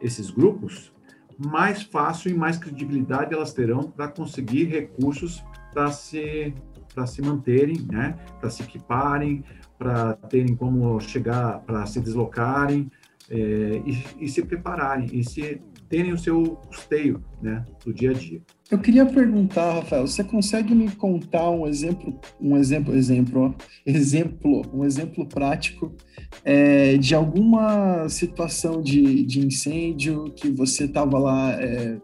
esses 0.02 0.30
grupos, 0.30 0.93
mais 1.38 1.84
fácil 1.84 2.32
e 2.32 2.34
mais 2.34 2.58
credibilidade 2.58 3.34
elas 3.34 3.54
terão 3.54 3.84
para 3.84 4.08
conseguir 4.08 4.66
recursos 4.66 5.44
para 5.74 5.92
se 5.92 6.54
para 6.94 7.08
se 7.08 7.24
manterem, 7.24 7.82
né, 7.92 8.16
para 8.40 8.52
se 8.52 8.62
equiparem, 8.62 9.44
para 9.80 10.14
terem 10.14 10.56
como 10.56 11.00
chegar, 11.00 11.60
para 11.62 11.88
se 11.88 12.00
deslocarem 12.00 12.92
é, 13.30 13.36
e, 13.84 14.26
e, 14.26 14.30
se 14.30 14.44
prepararem 14.44 15.08
e 15.12 15.24
se 15.24 15.60
terem 15.94 16.12
o 16.12 16.18
seu 16.18 16.56
custeio, 16.68 17.24
né, 17.40 17.64
do 17.86 17.94
dia 17.94 18.10
a 18.10 18.14
dia. 18.14 18.42
Eu 18.72 18.80
queria 18.80 19.06
perguntar, 19.06 19.76
Rafael, 19.76 20.08
você 20.08 20.24
consegue 20.24 20.74
me 20.74 20.90
contar 20.90 21.52
um 21.52 21.68
exemplo, 21.68 22.20
um 22.42 22.58
exemplo, 22.58 22.96
exemplo, 22.96 23.54
exemplo, 23.86 24.64
um 24.74 24.84
exemplo 24.84 25.24
prático 25.28 25.96
é, 26.44 26.98
de 26.98 27.14
alguma 27.14 28.10
situação 28.10 28.82
de, 28.82 29.24
de 29.24 29.46
incêndio 29.46 30.34
que 30.36 30.50
você 30.50 30.86
estava 30.86 31.20
lá 31.20 31.62
é, 31.62 32.02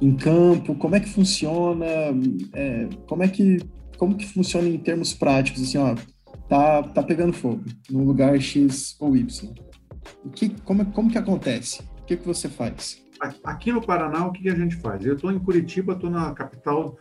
em 0.00 0.16
campo? 0.16 0.74
Como 0.74 0.96
é 0.96 0.98
que 0.98 1.08
funciona? 1.08 1.86
É, 2.52 2.88
como 3.06 3.22
é 3.22 3.28
que 3.28 3.58
como 3.96 4.16
que 4.16 4.26
funciona 4.26 4.66
em 4.66 4.78
termos 4.78 5.14
práticos, 5.14 5.62
assim, 5.62 5.78
ó, 5.78 5.94
tá, 6.48 6.82
tá 6.82 7.02
pegando 7.02 7.32
fogo 7.32 7.62
no 7.88 8.02
lugar 8.02 8.40
X 8.40 8.96
ou 8.98 9.16
Y. 9.16 9.52
O 10.24 10.30
que, 10.30 10.48
como, 10.64 10.84
como 10.86 11.10
que 11.10 11.18
acontece? 11.18 11.82
O 12.00 12.04
que, 12.06 12.16
que 12.16 12.26
você 12.26 12.48
faz? 12.48 12.98
Aqui 13.44 13.72
no 13.72 13.84
Paraná, 13.84 14.26
o 14.26 14.32
que, 14.32 14.48
a 14.48 14.54
gente 14.54 14.76
faz? 14.76 15.04
Eu 15.04 15.14
estou 15.14 15.30
em 15.30 15.38
Curitiba, 15.38 15.92
estou 15.92 16.10
na 16.10 16.32
capital 16.32 16.96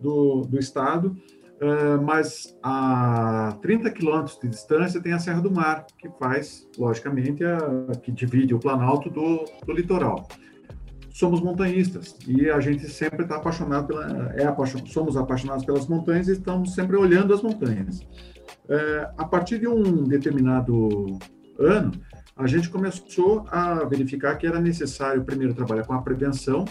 do, 0.00 0.42
do 0.42 0.58
estado, 0.58 1.16
uh, 1.60 2.02
mas 2.02 2.56
a 2.62 3.56
30 3.60 3.90
quilômetros 3.90 4.38
de 4.38 4.48
distância 4.48 5.00
tem 5.00 5.12
a 5.12 5.18
Serra 5.18 5.40
do 5.40 5.50
Mar, 5.50 5.86
que 5.98 6.08
faz, 6.18 6.68
logicamente, 6.78 7.44
a, 7.44 7.58
que 8.02 8.12
divide 8.12 8.54
o 8.54 8.58
Planalto 8.58 9.10
do, 9.10 9.44
do 9.66 9.72
litoral 9.72 10.28
somos 11.14 11.40
montanhistas 11.40 12.18
e 12.26 12.50
a 12.50 12.58
gente 12.58 12.88
sempre 12.88 13.22
está 13.22 13.36
apaixonado 13.36 13.86
pela, 13.86 14.32
é 14.34 14.44
apaixonado, 14.46 14.88
somos 14.88 15.16
apaixonados 15.16 15.64
pelas 15.64 15.86
montanhas 15.86 16.26
e 16.26 16.32
estamos 16.32 16.74
sempre 16.74 16.96
olhando 16.96 17.32
as 17.32 17.40
montanhas. 17.40 18.00
É, 18.68 19.10
a 19.16 19.24
partir 19.24 19.60
de 19.60 19.68
um 19.68 20.02
determinado 20.02 21.06
ano, 21.56 21.92
a 22.36 22.46
gente 22.46 22.68
começou 22.68 23.44
a 23.48 23.84
verificar 23.84 24.36
que 24.36 24.46
era 24.46 24.60
necessário 24.60 25.24
primeiro 25.24 25.54
trabalhar 25.54 25.84
com 25.84 25.92
a 25.92 26.02
prevenção 26.02 26.64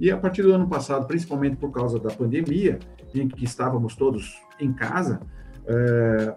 e 0.00 0.10
a 0.10 0.16
partir 0.16 0.42
do 0.42 0.52
ano 0.52 0.68
passado, 0.68 1.06
principalmente 1.06 1.56
por 1.56 1.70
causa 1.70 1.98
da 1.98 2.10
pandemia, 2.10 2.78
em 3.14 3.28
que 3.28 3.44
estávamos 3.44 3.94
todos 3.94 4.34
em 4.58 4.72
casa, 4.72 5.20
é, 5.66 6.36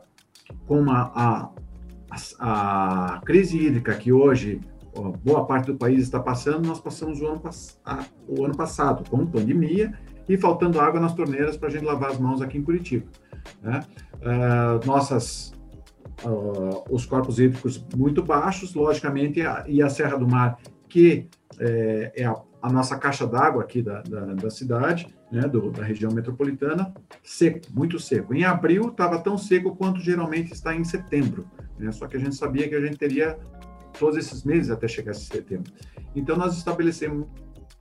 com 0.68 0.90
a, 0.92 1.52
a, 2.40 3.16
a 3.18 3.22
crise 3.26 3.58
hídrica 3.58 3.96
que 3.96 4.12
hoje 4.12 4.62
boa 5.24 5.46
parte 5.46 5.68
do 5.68 5.76
país 5.76 6.02
está 6.02 6.20
passando, 6.20 6.68
nós 6.68 6.80
passamos 6.80 7.22
o 7.22 7.28
ano, 7.28 7.42
o 8.28 8.46
ano 8.46 8.56
passado 8.56 9.08
com 9.10 9.26
pandemia 9.26 9.94
e 10.28 10.38
faltando 10.38 10.80
água 10.80 11.00
nas 11.00 11.14
torneiras 11.14 11.56
para 11.58 11.70
a 11.70 11.72
gente 11.72 11.86
lavar 11.86 12.12
as 12.12 12.20
mãos 12.20 12.42
aqui 12.42 12.58
em 12.58 12.64
Curitiba. 12.64 13.06
Né? 13.62 13.84
Uh, 14.16 14.86
nossas, 14.86 15.54
uh, 16.24 16.84
os 16.90 17.06
corpos 17.06 17.40
hídricos 17.40 17.84
muito 17.96 18.24
baixos, 18.24 18.74
logicamente, 18.74 19.42
e 19.68 19.82
a 19.82 19.90
Serra 19.90 20.18
do 20.18 20.28
Mar, 20.28 20.58
que 20.88 21.28
é, 21.60 22.12
é 22.16 22.26
a, 22.26 22.36
a, 22.62 22.72
nossa 22.72 22.98
caixa 22.98 23.26
d'água 23.26 23.64
aqui 23.64 23.82
da, 23.82 24.02
da, 24.02 24.34
da 24.34 24.50
cidade, 24.50 25.08
né, 25.32 25.42
do, 25.42 25.72
da 25.72 25.84
região 25.84 26.12
metropolitana, 26.12 26.94
seco, 27.24 27.60
muito 27.74 28.00
seco. 28.00 28.34
Em 28.34 28.44
abril 28.44 28.90
estava 28.90 29.20
tão 29.20 29.38
seco 29.38 29.76
quanto 29.76 30.00
geralmente 30.00 30.54
está 30.54 30.76
em 30.76 30.84
setembro, 30.84 31.46
né? 31.78 31.92
só 31.92 32.08
que 32.08 32.18
a 32.18 32.20
gente 32.20 32.36
sabia 32.36 32.68
que 32.68 32.76
a 32.76 32.82
gente 32.82 32.98
teria 32.98 33.38
todos 34.00 34.18
esses 34.18 34.44
meses 34.44 34.70
até 34.70 34.88
chegar 34.88 35.12
esse 35.12 35.26
setembro. 35.26 35.72
Então, 36.16 36.38
nós 36.38 36.56
estabelecemos 36.58 37.28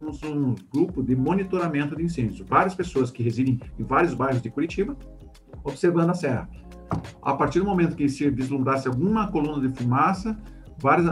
um 0.01 0.55
grupo 0.73 1.03
de 1.03 1.15
monitoramento 1.15 1.97
de 1.97 2.03
incêndios. 2.03 2.47
Várias 2.47 2.75
pessoas 2.75 3.11
que 3.11 3.23
residem 3.23 3.61
em 3.79 3.85
vários 3.85 4.15
bairros 4.15 4.43
de 4.43 4.51
Curitiba, 4.51 4.97
observando 5.65 6.11
a 6.11 6.15
serra. 6.15 6.49
A 7.23 7.35
partir 7.35 7.59
do 7.59 7.65
momento 7.65 7.97
que 7.97 8.09
se 8.09 8.29
vislumbrasse 8.31 8.87
alguma 8.87 9.31
coluna 9.31 9.67
de 9.67 9.77
fumaça, 9.77 10.39
várias, 10.79 11.09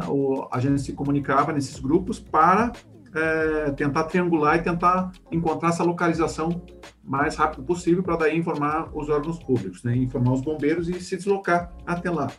a 0.50 0.60
gente 0.60 0.80
se 0.80 0.92
comunicava 0.92 1.52
nesses 1.52 1.78
grupos 1.78 2.20
para 2.20 2.72
é, 3.14 3.70
tentar 3.72 4.04
triangular 4.04 4.56
e 4.56 4.62
tentar 4.62 5.12
encontrar 5.30 5.68
essa 5.68 5.84
localização 5.84 6.62
mais 7.02 7.36
rápido 7.36 7.62
possível 7.62 8.02
para 8.02 8.16
daí 8.16 8.36
informar 8.36 8.90
os 8.94 9.08
órgãos 9.08 9.38
públicos, 9.38 9.82
né, 9.84 9.96
informar 9.96 10.32
os 10.32 10.40
bombeiros 10.40 10.88
e 10.88 11.00
se 11.00 11.16
deslocar 11.16 11.72
até 11.86 12.10
lá. 12.10 12.30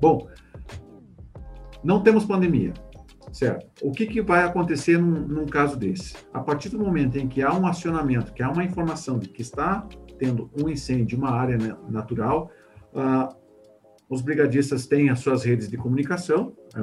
Bom, 0.00 0.28
não 1.84 2.02
temos 2.02 2.24
pandemia, 2.24 2.72
certo? 3.32 3.66
O 3.82 3.92
que, 3.92 4.06
que 4.06 4.20
vai 4.20 4.42
acontecer 4.42 4.98
num, 4.98 5.26
num, 5.26 5.46
caso 5.46 5.76
desse? 5.76 6.14
A 6.32 6.40
partir 6.40 6.68
do 6.68 6.78
momento 6.78 7.16
em 7.16 7.28
que 7.28 7.42
há 7.42 7.52
um 7.52 7.66
acionamento, 7.66 8.32
que 8.32 8.42
há 8.42 8.50
uma 8.50 8.64
informação 8.64 9.18
de 9.18 9.28
que 9.28 9.42
está 9.42 9.86
tendo 10.18 10.50
um 10.60 10.68
incêndio 10.68 11.16
em 11.16 11.18
uma 11.18 11.30
área 11.30 11.56
natural, 11.88 12.50
uh, 12.98 13.34
os 14.08 14.20
brigadistas 14.20 14.86
têm 14.86 15.10
as 15.10 15.20
suas 15.20 15.44
redes 15.44 15.68
de 15.68 15.76
comunicação, 15.76 16.52
é 16.74 16.80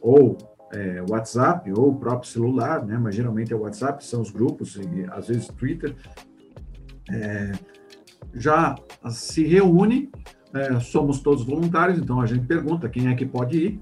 ou 0.00 0.36
é, 0.72 1.02
WhatsApp, 1.08 1.70
ou 1.72 1.90
o 1.90 1.96
próprio 1.96 2.30
celular, 2.30 2.84
né? 2.84 2.96
mas 2.96 3.14
geralmente 3.14 3.52
é 3.52 3.56
o 3.56 3.60
WhatsApp, 3.60 4.04
são 4.04 4.20
os 4.20 4.30
grupos, 4.30 4.76
e 4.76 5.06
às 5.10 5.28
vezes 5.28 5.48
Twitter, 5.48 5.94
é, 7.10 7.52
já 8.32 8.74
se 9.10 9.44
reúne, 9.44 10.10
é, 10.54 10.80
somos 10.80 11.20
todos 11.20 11.44
voluntários, 11.44 11.98
então 11.98 12.20
a 12.20 12.26
gente 12.26 12.46
pergunta 12.46 12.88
quem 12.88 13.08
é 13.08 13.14
que 13.14 13.26
pode 13.26 13.58
ir, 13.58 13.80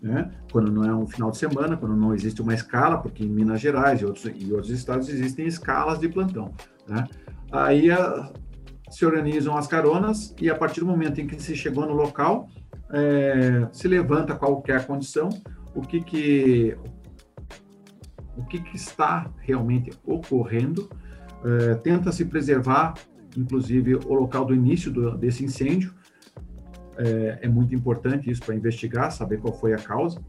né? 0.00 0.30
quando 0.50 0.70
não 0.70 0.84
é 0.84 0.94
um 0.94 1.06
final 1.06 1.30
de 1.30 1.38
semana, 1.38 1.76
quando 1.76 1.96
não 1.96 2.14
existe 2.14 2.42
uma 2.42 2.54
escala, 2.54 2.98
porque 2.98 3.24
em 3.24 3.28
Minas 3.28 3.60
Gerais 3.60 4.00
e 4.00 4.04
outros, 4.04 4.24
e 4.24 4.52
outros 4.52 4.70
estados 4.70 5.08
existem 5.08 5.46
escalas 5.46 5.98
de 5.98 6.08
plantão. 6.08 6.52
Né? 6.86 7.06
Aí 7.50 7.90
a, 7.90 8.30
se 8.92 9.06
organizam 9.06 9.56
as 9.56 9.66
caronas 9.66 10.34
e 10.38 10.50
a 10.50 10.54
partir 10.54 10.80
do 10.80 10.86
momento 10.86 11.18
em 11.20 11.26
que 11.26 11.42
se 11.42 11.56
chegou 11.56 11.86
no 11.86 11.94
local, 11.94 12.48
é, 12.92 13.66
se 13.72 13.88
levanta 13.88 14.34
qualquer 14.34 14.86
condição, 14.86 15.30
o 15.74 15.80
que 15.80 16.02
que 16.02 16.76
o 18.36 18.44
que, 18.44 18.60
que 18.60 18.76
está 18.76 19.30
realmente 19.40 19.90
ocorrendo, 20.04 20.88
é, 21.44 21.74
tenta 21.76 22.10
se 22.12 22.24
preservar, 22.24 22.94
inclusive 23.36 23.94
o 23.94 24.14
local 24.14 24.44
do 24.44 24.54
início 24.54 24.90
do, 24.90 25.16
desse 25.16 25.44
incêndio, 25.44 25.94
é, 26.96 27.40
é 27.42 27.48
muito 27.48 27.74
importante 27.74 28.30
isso 28.30 28.42
para 28.42 28.54
investigar, 28.54 29.10
saber 29.10 29.38
qual 29.38 29.54
foi 29.54 29.72
a 29.72 29.78
causa. 29.78 30.20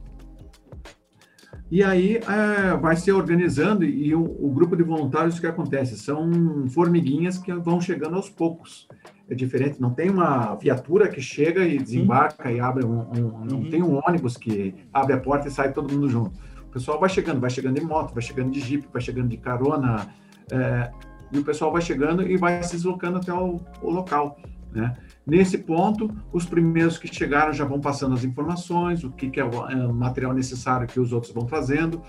E 1.74 1.84
aí 1.84 2.18
é, 2.18 2.78
vai 2.78 2.96
se 2.96 3.12
organizando 3.12 3.84
e 3.84 4.14
o, 4.14 4.22
o, 4.22 4.52
grupo 4.54 4.76
de 4.76 4.84
voluntários 4.84 5.40
o 5.40 5.42
que 5.42 5.48
acontece 5.48 5.98
são 5.98 6.68
formiguinhas 6.70 7.40
que 7.40 7.52
vão 7.52 7.82
chegando 7.82 8.16
aos 8.16 8.30
poucos. 8.30 8.88
É 9.28 9.34
diferente, 9.34 9.82
não 9.82 9.92
tem 9.92 10.08
uma 10.12 10.54
viatura 10.54 11.10
que 11.10 11.20
chega 11.20 11.66
e 11.66 11.80
desembarca 11.80 12.52
e 12.52 12.60
abre 12.60 12.86
um, 12.86 13.00
um 13.00 13.46
não 13.46 13.58
uhum. 13.58 13.70
tem 13.72 13.82
um 13.82 14.00
ônibus 14.08 14.38
que 14.38 14.76
abre 14.94 15.14
a 15.14 15.20
porta 15.20 15.48
e 15.48 15.52
sai 15.52 15.74
todo 15.74 15.92
mundo 15.92 16.08
junto. 16.08 16.40
O 16.62 16.72
pessoal 16.72 17.00
vai 17.00 17.10
chegando, 17.10 17.40
vai 17.40 17.50
chegando 17.50 17.80
de 17.80 17.84
moto, 17.84 18.14
vai 18.14 18.22
chegando 18.22 18.52
de 18.52 18.60
jipe, 18.60 18.88
vai 18.94 19.02
chegando 19.02 19.30
de 19.30 19.38
carona, 19.38 20.14
é, 20.52 20.92
e 21.32 21.40
o 21.40 21.44
pessoal 21.44 21.72
vai 21.72 21.82
chegando 21.82 22.22
e 22.22 22.38
vai 22.38 22.62
se 22.62 22.74
deslocando 22.74 23.18
até 23.18 23.34
o, 23.34 23.60
o 23.82 23.90
local, 23.90 24.38
né? 24.72 24.96
Nesse 25.26 25.58
ponto, 25.58 26.14
os 26.34 26.46
primeiros 26.46 26.98
que 26.98 27.14
chegaram 27.14 27.54
já 27.54 27.64
vão 27.64 27.80
passando 27.80 28.14
as 28.14 28.26
informações, 28.26 29.06
o 29.06 29.10
que, 29.10 29.30
que 29.30 29.40
é 29.40 29.46
o 29.46 29.68
é, 29.70 29.88
material 29.88 30.34
necessário 30.34 30.86
que 30.86 31.00
os 31.00 31.14
outros 31.14 31.32
vão 31.32 31.46
trazendo 31.46 32.02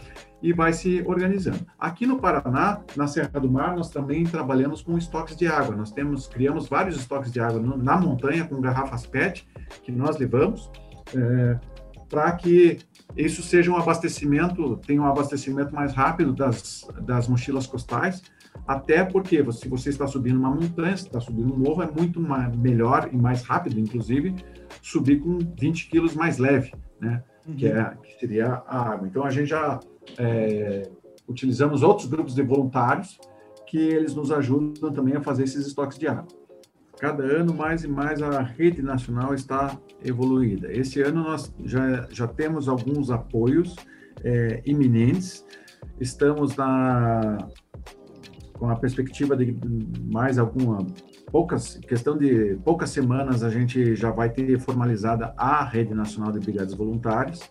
e 0.43 0.53
vai 0.53 0.73
se 0.73 1.01
organizando. 1.07 1.65
Aqui 1.79 2.07
no 2.07 2.19
Paraná, 2.19 2.83
na 2.97 3.07
Serra 3.07 3.41
do 3.41 3.51
Mar, 3.51 3.77
nós 3.77 3.89
também 3.89 4.25
trabalhamos 4.25 4.83
com 4.83 4.99
estoques 4.99 5.37
de 5.37 5.47
água. 5.47 5.77
Nós 5.77 5.93
temos, 5.93 6.27
criamos 6.27 6.69
vários 6.69 6.97
estoques 6.97 7.31
de 7.31 7.39
água 7.39 7.61
na 7.61 7.97
montanha 7.97 8.45
com 8.45 8.61
garrafas 8.61 9.07
PET 9.07 9.47
que 9.85 9.93
nós 9.93 10.19
levamos 10.19 10.71
é, 11.15 11.59
para 12.09 12.33
que 12.33 12.79
isso 13.17 13.43
seja 13.43 13.71
um 13.71 13.77
abastecimento, 13.77 14.77
tenha 14.79 15.01
um 15.01 15.07
abastecimento 15.07 15.73
mais 15.73 15.93
rápido 15.93 16.33
das, 16.33 16.87
das 17.03 17.29
mochilas 17.29 17.67
costais 17.67 18.23
até 18.67 19.05
porque 19.05 19.45
se 19.53 19.69
você 19.69 19.91
está 19.91 20.07
subindo 20.07 20.39
uma 20.39 20.51
montanha, 20.51 20.97
se 20.97 21.05
está 21.07 21.21
subindo 21.21 21.53
um 21.53 21.59
morro, 21.59 21.83
é 21.83 21.91
muito 21.91 22.21
mais, 22.21 22.57
melhor 22.57 23.11
e 23.13 23.17
mais 23.17 23.43
rápido, 23.43 23.79
inclusive, 23.79 24.35
subir 24.81 25.21
com 25.21 25.39
20 25.39 25.89
quilos 25.89 26.15
mais 26.15 26.39
leve, 26.39 26.73
né? 27.01 27.23
Uhum. 27.47 27.57
Que, 27.57 27.67
é, 27.67 27.97
que 28.03 28.19
seria 28.19 28.63
a 28.67 28.93
água. 28.93 29.07
Então, 29.07 29.23
a 29.23 29.31
gente 29.31 29.49
já 29.49 29.79
é, 30.19 30.91
utilizamos 31.29 31.83
outros 31.83 32.09
grupos 32.09 32.35
de 32.35 32.43
voluntários 32.43 33.19
que 33.67 33.79
eles 33.79 34.15
nos 34.15 34.33
ajudam 34.33 34.93
também 34.93 35.15
a 35.15 35.21
fazer 35.21 35.45
esses 35.45 35.67
estoques 35.67 35.99
de 35.99 36.07
água. 36.07 36.27
Cada 36.99 37.23
ano, 37.23 37.53
mais 37.53 37.85
e 37.85 37.89
mais, 37.89 38.23
a 38.23 38.41
rede 38.41 38.81
nacional 38.81 39.35
está 39.35 39.77
evoluída. 40.03 40.73
Esse 40.73 41.03
ano, 41.03 41.23
nós 41.23 41.53
já, 41.65 42.07
já 42.09 42.27
temos 42.27 42.69
alguns 42.69 43.11
apoios 43.11 43.77
é, 44.23 44.63
iminentes. 44.65 45.45
Estamos 46.01 46.57
na 46.57 47.37
com 48.55 48.71
a 48.71 48.77
perspectiva 48.77 49.37
de 49.37 49.57
mais 50.11 50.39
alguma 50.39 50.79
poucas 51.31 51.77
questão 51.77 52.17
de 52.17 52.57
poucas 52.65 52.91
semanas 52.91 53.43
a 53.43 53.51
gente 53.51 53.95
já 53.95 54.11
vai 54.11 54.31
ter 54.31 54.59
formalizada 54.59 55.35
a 55.37 55.65
rede 55.65 55.95
nacional 55.95 56.33
de 56.33 56.41
brigadas 56.41 56.75
voluntárias 56.75 57.51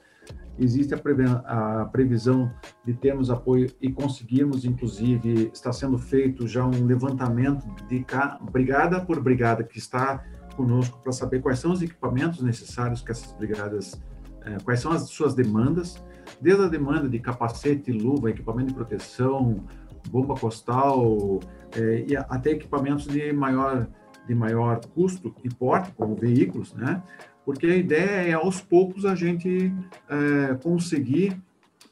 existe 0.57 0.93
a, 0.93 1.85
previsão 1.85 2.51
de 2.85 2.93
termos 2.93 3.29
apoio 3.29 3.69
e 3.81 3.91
conseguirmos 3.91 4.65
inclusive 4.65 5.51
está 5.53 5.71
sendo 5.71 5.97
feito 5.97 6.47
já 6.47 6.65
um 6.65 6.85
levantamento 6.85 7.65
de 7.87 8.05
brigada 8.51 9.01
por 9.01 9.21
brigada 9.21 9.63
que 9.63 9.77
está 9.77 10.23
conosco 10.55 10.99
para 11.01 11.11
saber 11.11 11.41
quais 11.41 11.59
são 11.59 11.71
os 11.71 11.81
equipamentos 11.81 12.41
necessários 12.41 13.01
que 13.01 13.11
essas 13.11 13.33
brigadas 13.33 13.99
eh, 14.45 14.57
quais 14.63 14.79
são 14.79 14.91
as 14.91 15.03
suas 15.03 15.33
demandas. 15.33 16.03
Desde 16.39 16.63
a 16.63 16.67
demanda 16.67 17.07
de 17.07 17.19
capacete, 17.19 17.91
luva, 17.91 18.29
equipamento 18.29 18.69
de 18.69 18.73
proteção, 18.75 19.63
bomba 20.09 20.35
costal 20.35 21.39
é, 21.75 22.05
e 22.07 22.15
até 22.15 22.51
equipamentos 22.51 23.07
de 23.07 23.31
maior, 23.33 23.87
de 24.27 24.35
maior 24.35 24.79
custo 24.93 25.33
e 25.43 25.49
porte, 25.49 25.91
como 25.93 26.15
veículos, 26.15 26.73
né? 26.73 27.01
Porque 27.45 27.65
a 27.67 27.75
ideia 27.75 28.29
é, 28.29 28.33
aos 28.33 28.61
poucos, 28.61 29.05
a 29.05 29.15
gente 29.15 29.73
é, 30.09 30.55
conseguir 30.55 31.37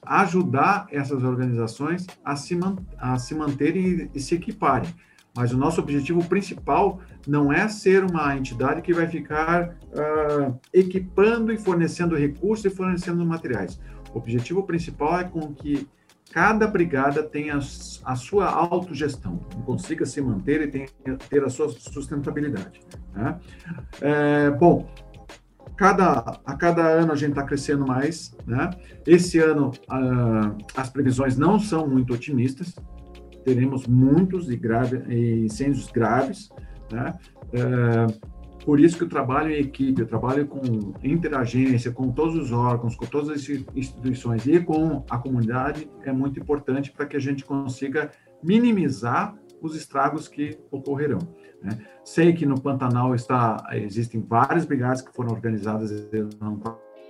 ajudar 0.04 0.88
essas 0.92 1.24
organizações 1.24 2.08
a 2.24 2.36
se, 2.36 2.58
a 2.98 3.18
se 3.20 3.36
manterem 3.36 3.86
e, 3.86 4.12
e 4.16 4.20
se 4.20 4.36
equiparem. 4.36 4.90
Mas 5.36 5.54
o 5.54 5.58
nosso 5.58 5.80
objetivo 5.80 6.24
principal 6.26 7.00
não 7.26 7.54
é 7.54 7.68
ser 7.68 8.04
uma 8.04 8.36
entidade 8.36 8.82
que 8.82 8.94
vai 8.94 9.08
ficar 9.08 9.70
uh, 9.70 10.60
equipando 10.74 11.54
e 11.54 11.58
fornecendo 11.58 12.18
recursos 12.18 12.66
e 12.66 12.70
fornecendo 12.70 13.26
materiais. 13.26 13.80
O 14.14 14.18
objetivo 14.18 14.64
principal 14.64 15.20
é 15.20 15.24
com 15.24 15.54
que 15.54 15.88
cada 16.32 16.66
brigada 16.66 17.22
tenha 17.22 17.58
a 17.58 18.16
sua 18.16 18.50
autogestão, 18.50 19.38
consiga 19.66 20.06
se 20.06 20.22
manter 20.22 20.62
e 20.62 21.18
ter 21.30 21.44
a 21.44 21.50
sua 21.50 21.70
sustentabilidade. 21.70 22.82
Né? 23.14 23.40
É, 24.00 24.50
bom, 24.52 24.90
cada, 25.76 26.40
a 26.46 26.56
cada 26.56 26.84
ano 26.84 27.12
a 27.12 27.16
gente 27.16 27.32
está 27.32 27.44
crescendo 27.44 27.86
mais. 27.86 28.36
Né? 28.46 28.70
Esse 29.06 29.40
ano 29.40 29.72
uh, 29.90 30.58
as 30.76 30.90
previsões 30.90 31.38
não 31.38 31.60
são 31.60 31.88
muito 31.88 32.14
otimistas, 32.14 32.76
teremos 33.44 33.86
muitos 33.88 34.50
e 34.50 34.56
grave, 34.56 34.98
incêndios 35.44 35.92
graves. 35.92 36.50
Né? 36.92 37.14
Uh, 37.48 38.41
por 38.66 38.80
isso 38.80 38.98
que 38.98 39.04
o 39.04 39.10
trabalho 39.10 39.52
em 39.52 39.60
equipe, 39.60 40.02
o 40.02 40.06
trabalho 40.06 40.46
com 40.46 40.94
interagência, 41.04 41.92
com 41.92 42.12
todos 42.12 42.36
os 42.36 42.52
órgãos, 42.52 42.96
com 42.96 43.06
todas 43.06 43.30
as 43.30 43.50
instituições 43.76 44.46
e 44.46 44.60
com 44.60 45.04
a 45.10 45.18
comunidade 45.18 45.90
é 46.04 46.12
muito 46.12 46.40
importante 46.40 46.92
para 46.92 47.06
que 47.06 47.18
a 47.18 47.20
gente 47.20 47.44
consiga 47.44 48.12
minimizar 48.44 49.36
os 49.62 49.76
estragos 49.76 50.28
que 50.28 50.60
ocorrerão. 50.72 51.20
Né? 51.62 51.78
Sei 52.04 52.34
que 52.34 52.46
no 52.46 52.60
Pantanal 52.60 53.14
está, 53.14 53.64
existem 53.74 54.22
várias 54.22 54.66
brigadas 54.66 55.02
que 55.02 55.14
foram 55.14 55.32
organizadas 55.32 55.92
no 56.40 56.48
ano 56.48 56.62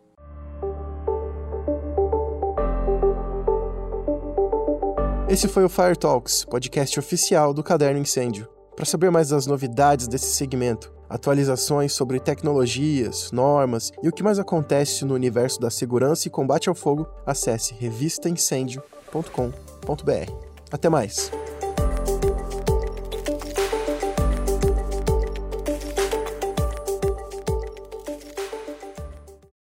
Esse 5.29 5.49
foi 5.49 5.64
o 5.64 5.68
Fire 5.68 5.99
Talks, 5.99 6.44
podcast 6.44 6.99
oficial 6.99 7.53
do 7.53 7.62
Caderno 7.62 7.99
Incêndio. 7.99 8.49
Para 8.77 8.85
saber 8.85 9.11
mais 9.11 9.31
das 9.31 9.47
novidades 9.47 10.07
desse 10.07 10.35
segmento, 10.35 10.92
atualizações 11.09 11.92
sobre 11.92 12.20
tecnologias, 12.20 13.33
normas 13.33 13.90
e 14.03 14.09
o 14.09 14.12
que 14.12 14.23
mais 14.23 14.38
acontece 14.38 15.05
no 15.05 15.14
universo 15.14 15.61
da 15.61 15.70
segurança 15.70 16.29
e 16.29 16.31
combate 16.31 16.68
ao 16.68 16.75
fogo, 16.75 17.09
acesse 17.27 17.75
revistaincendio.com.br. 17.75 20.54
Até 20.75 20.91
mais. 20.91 21.31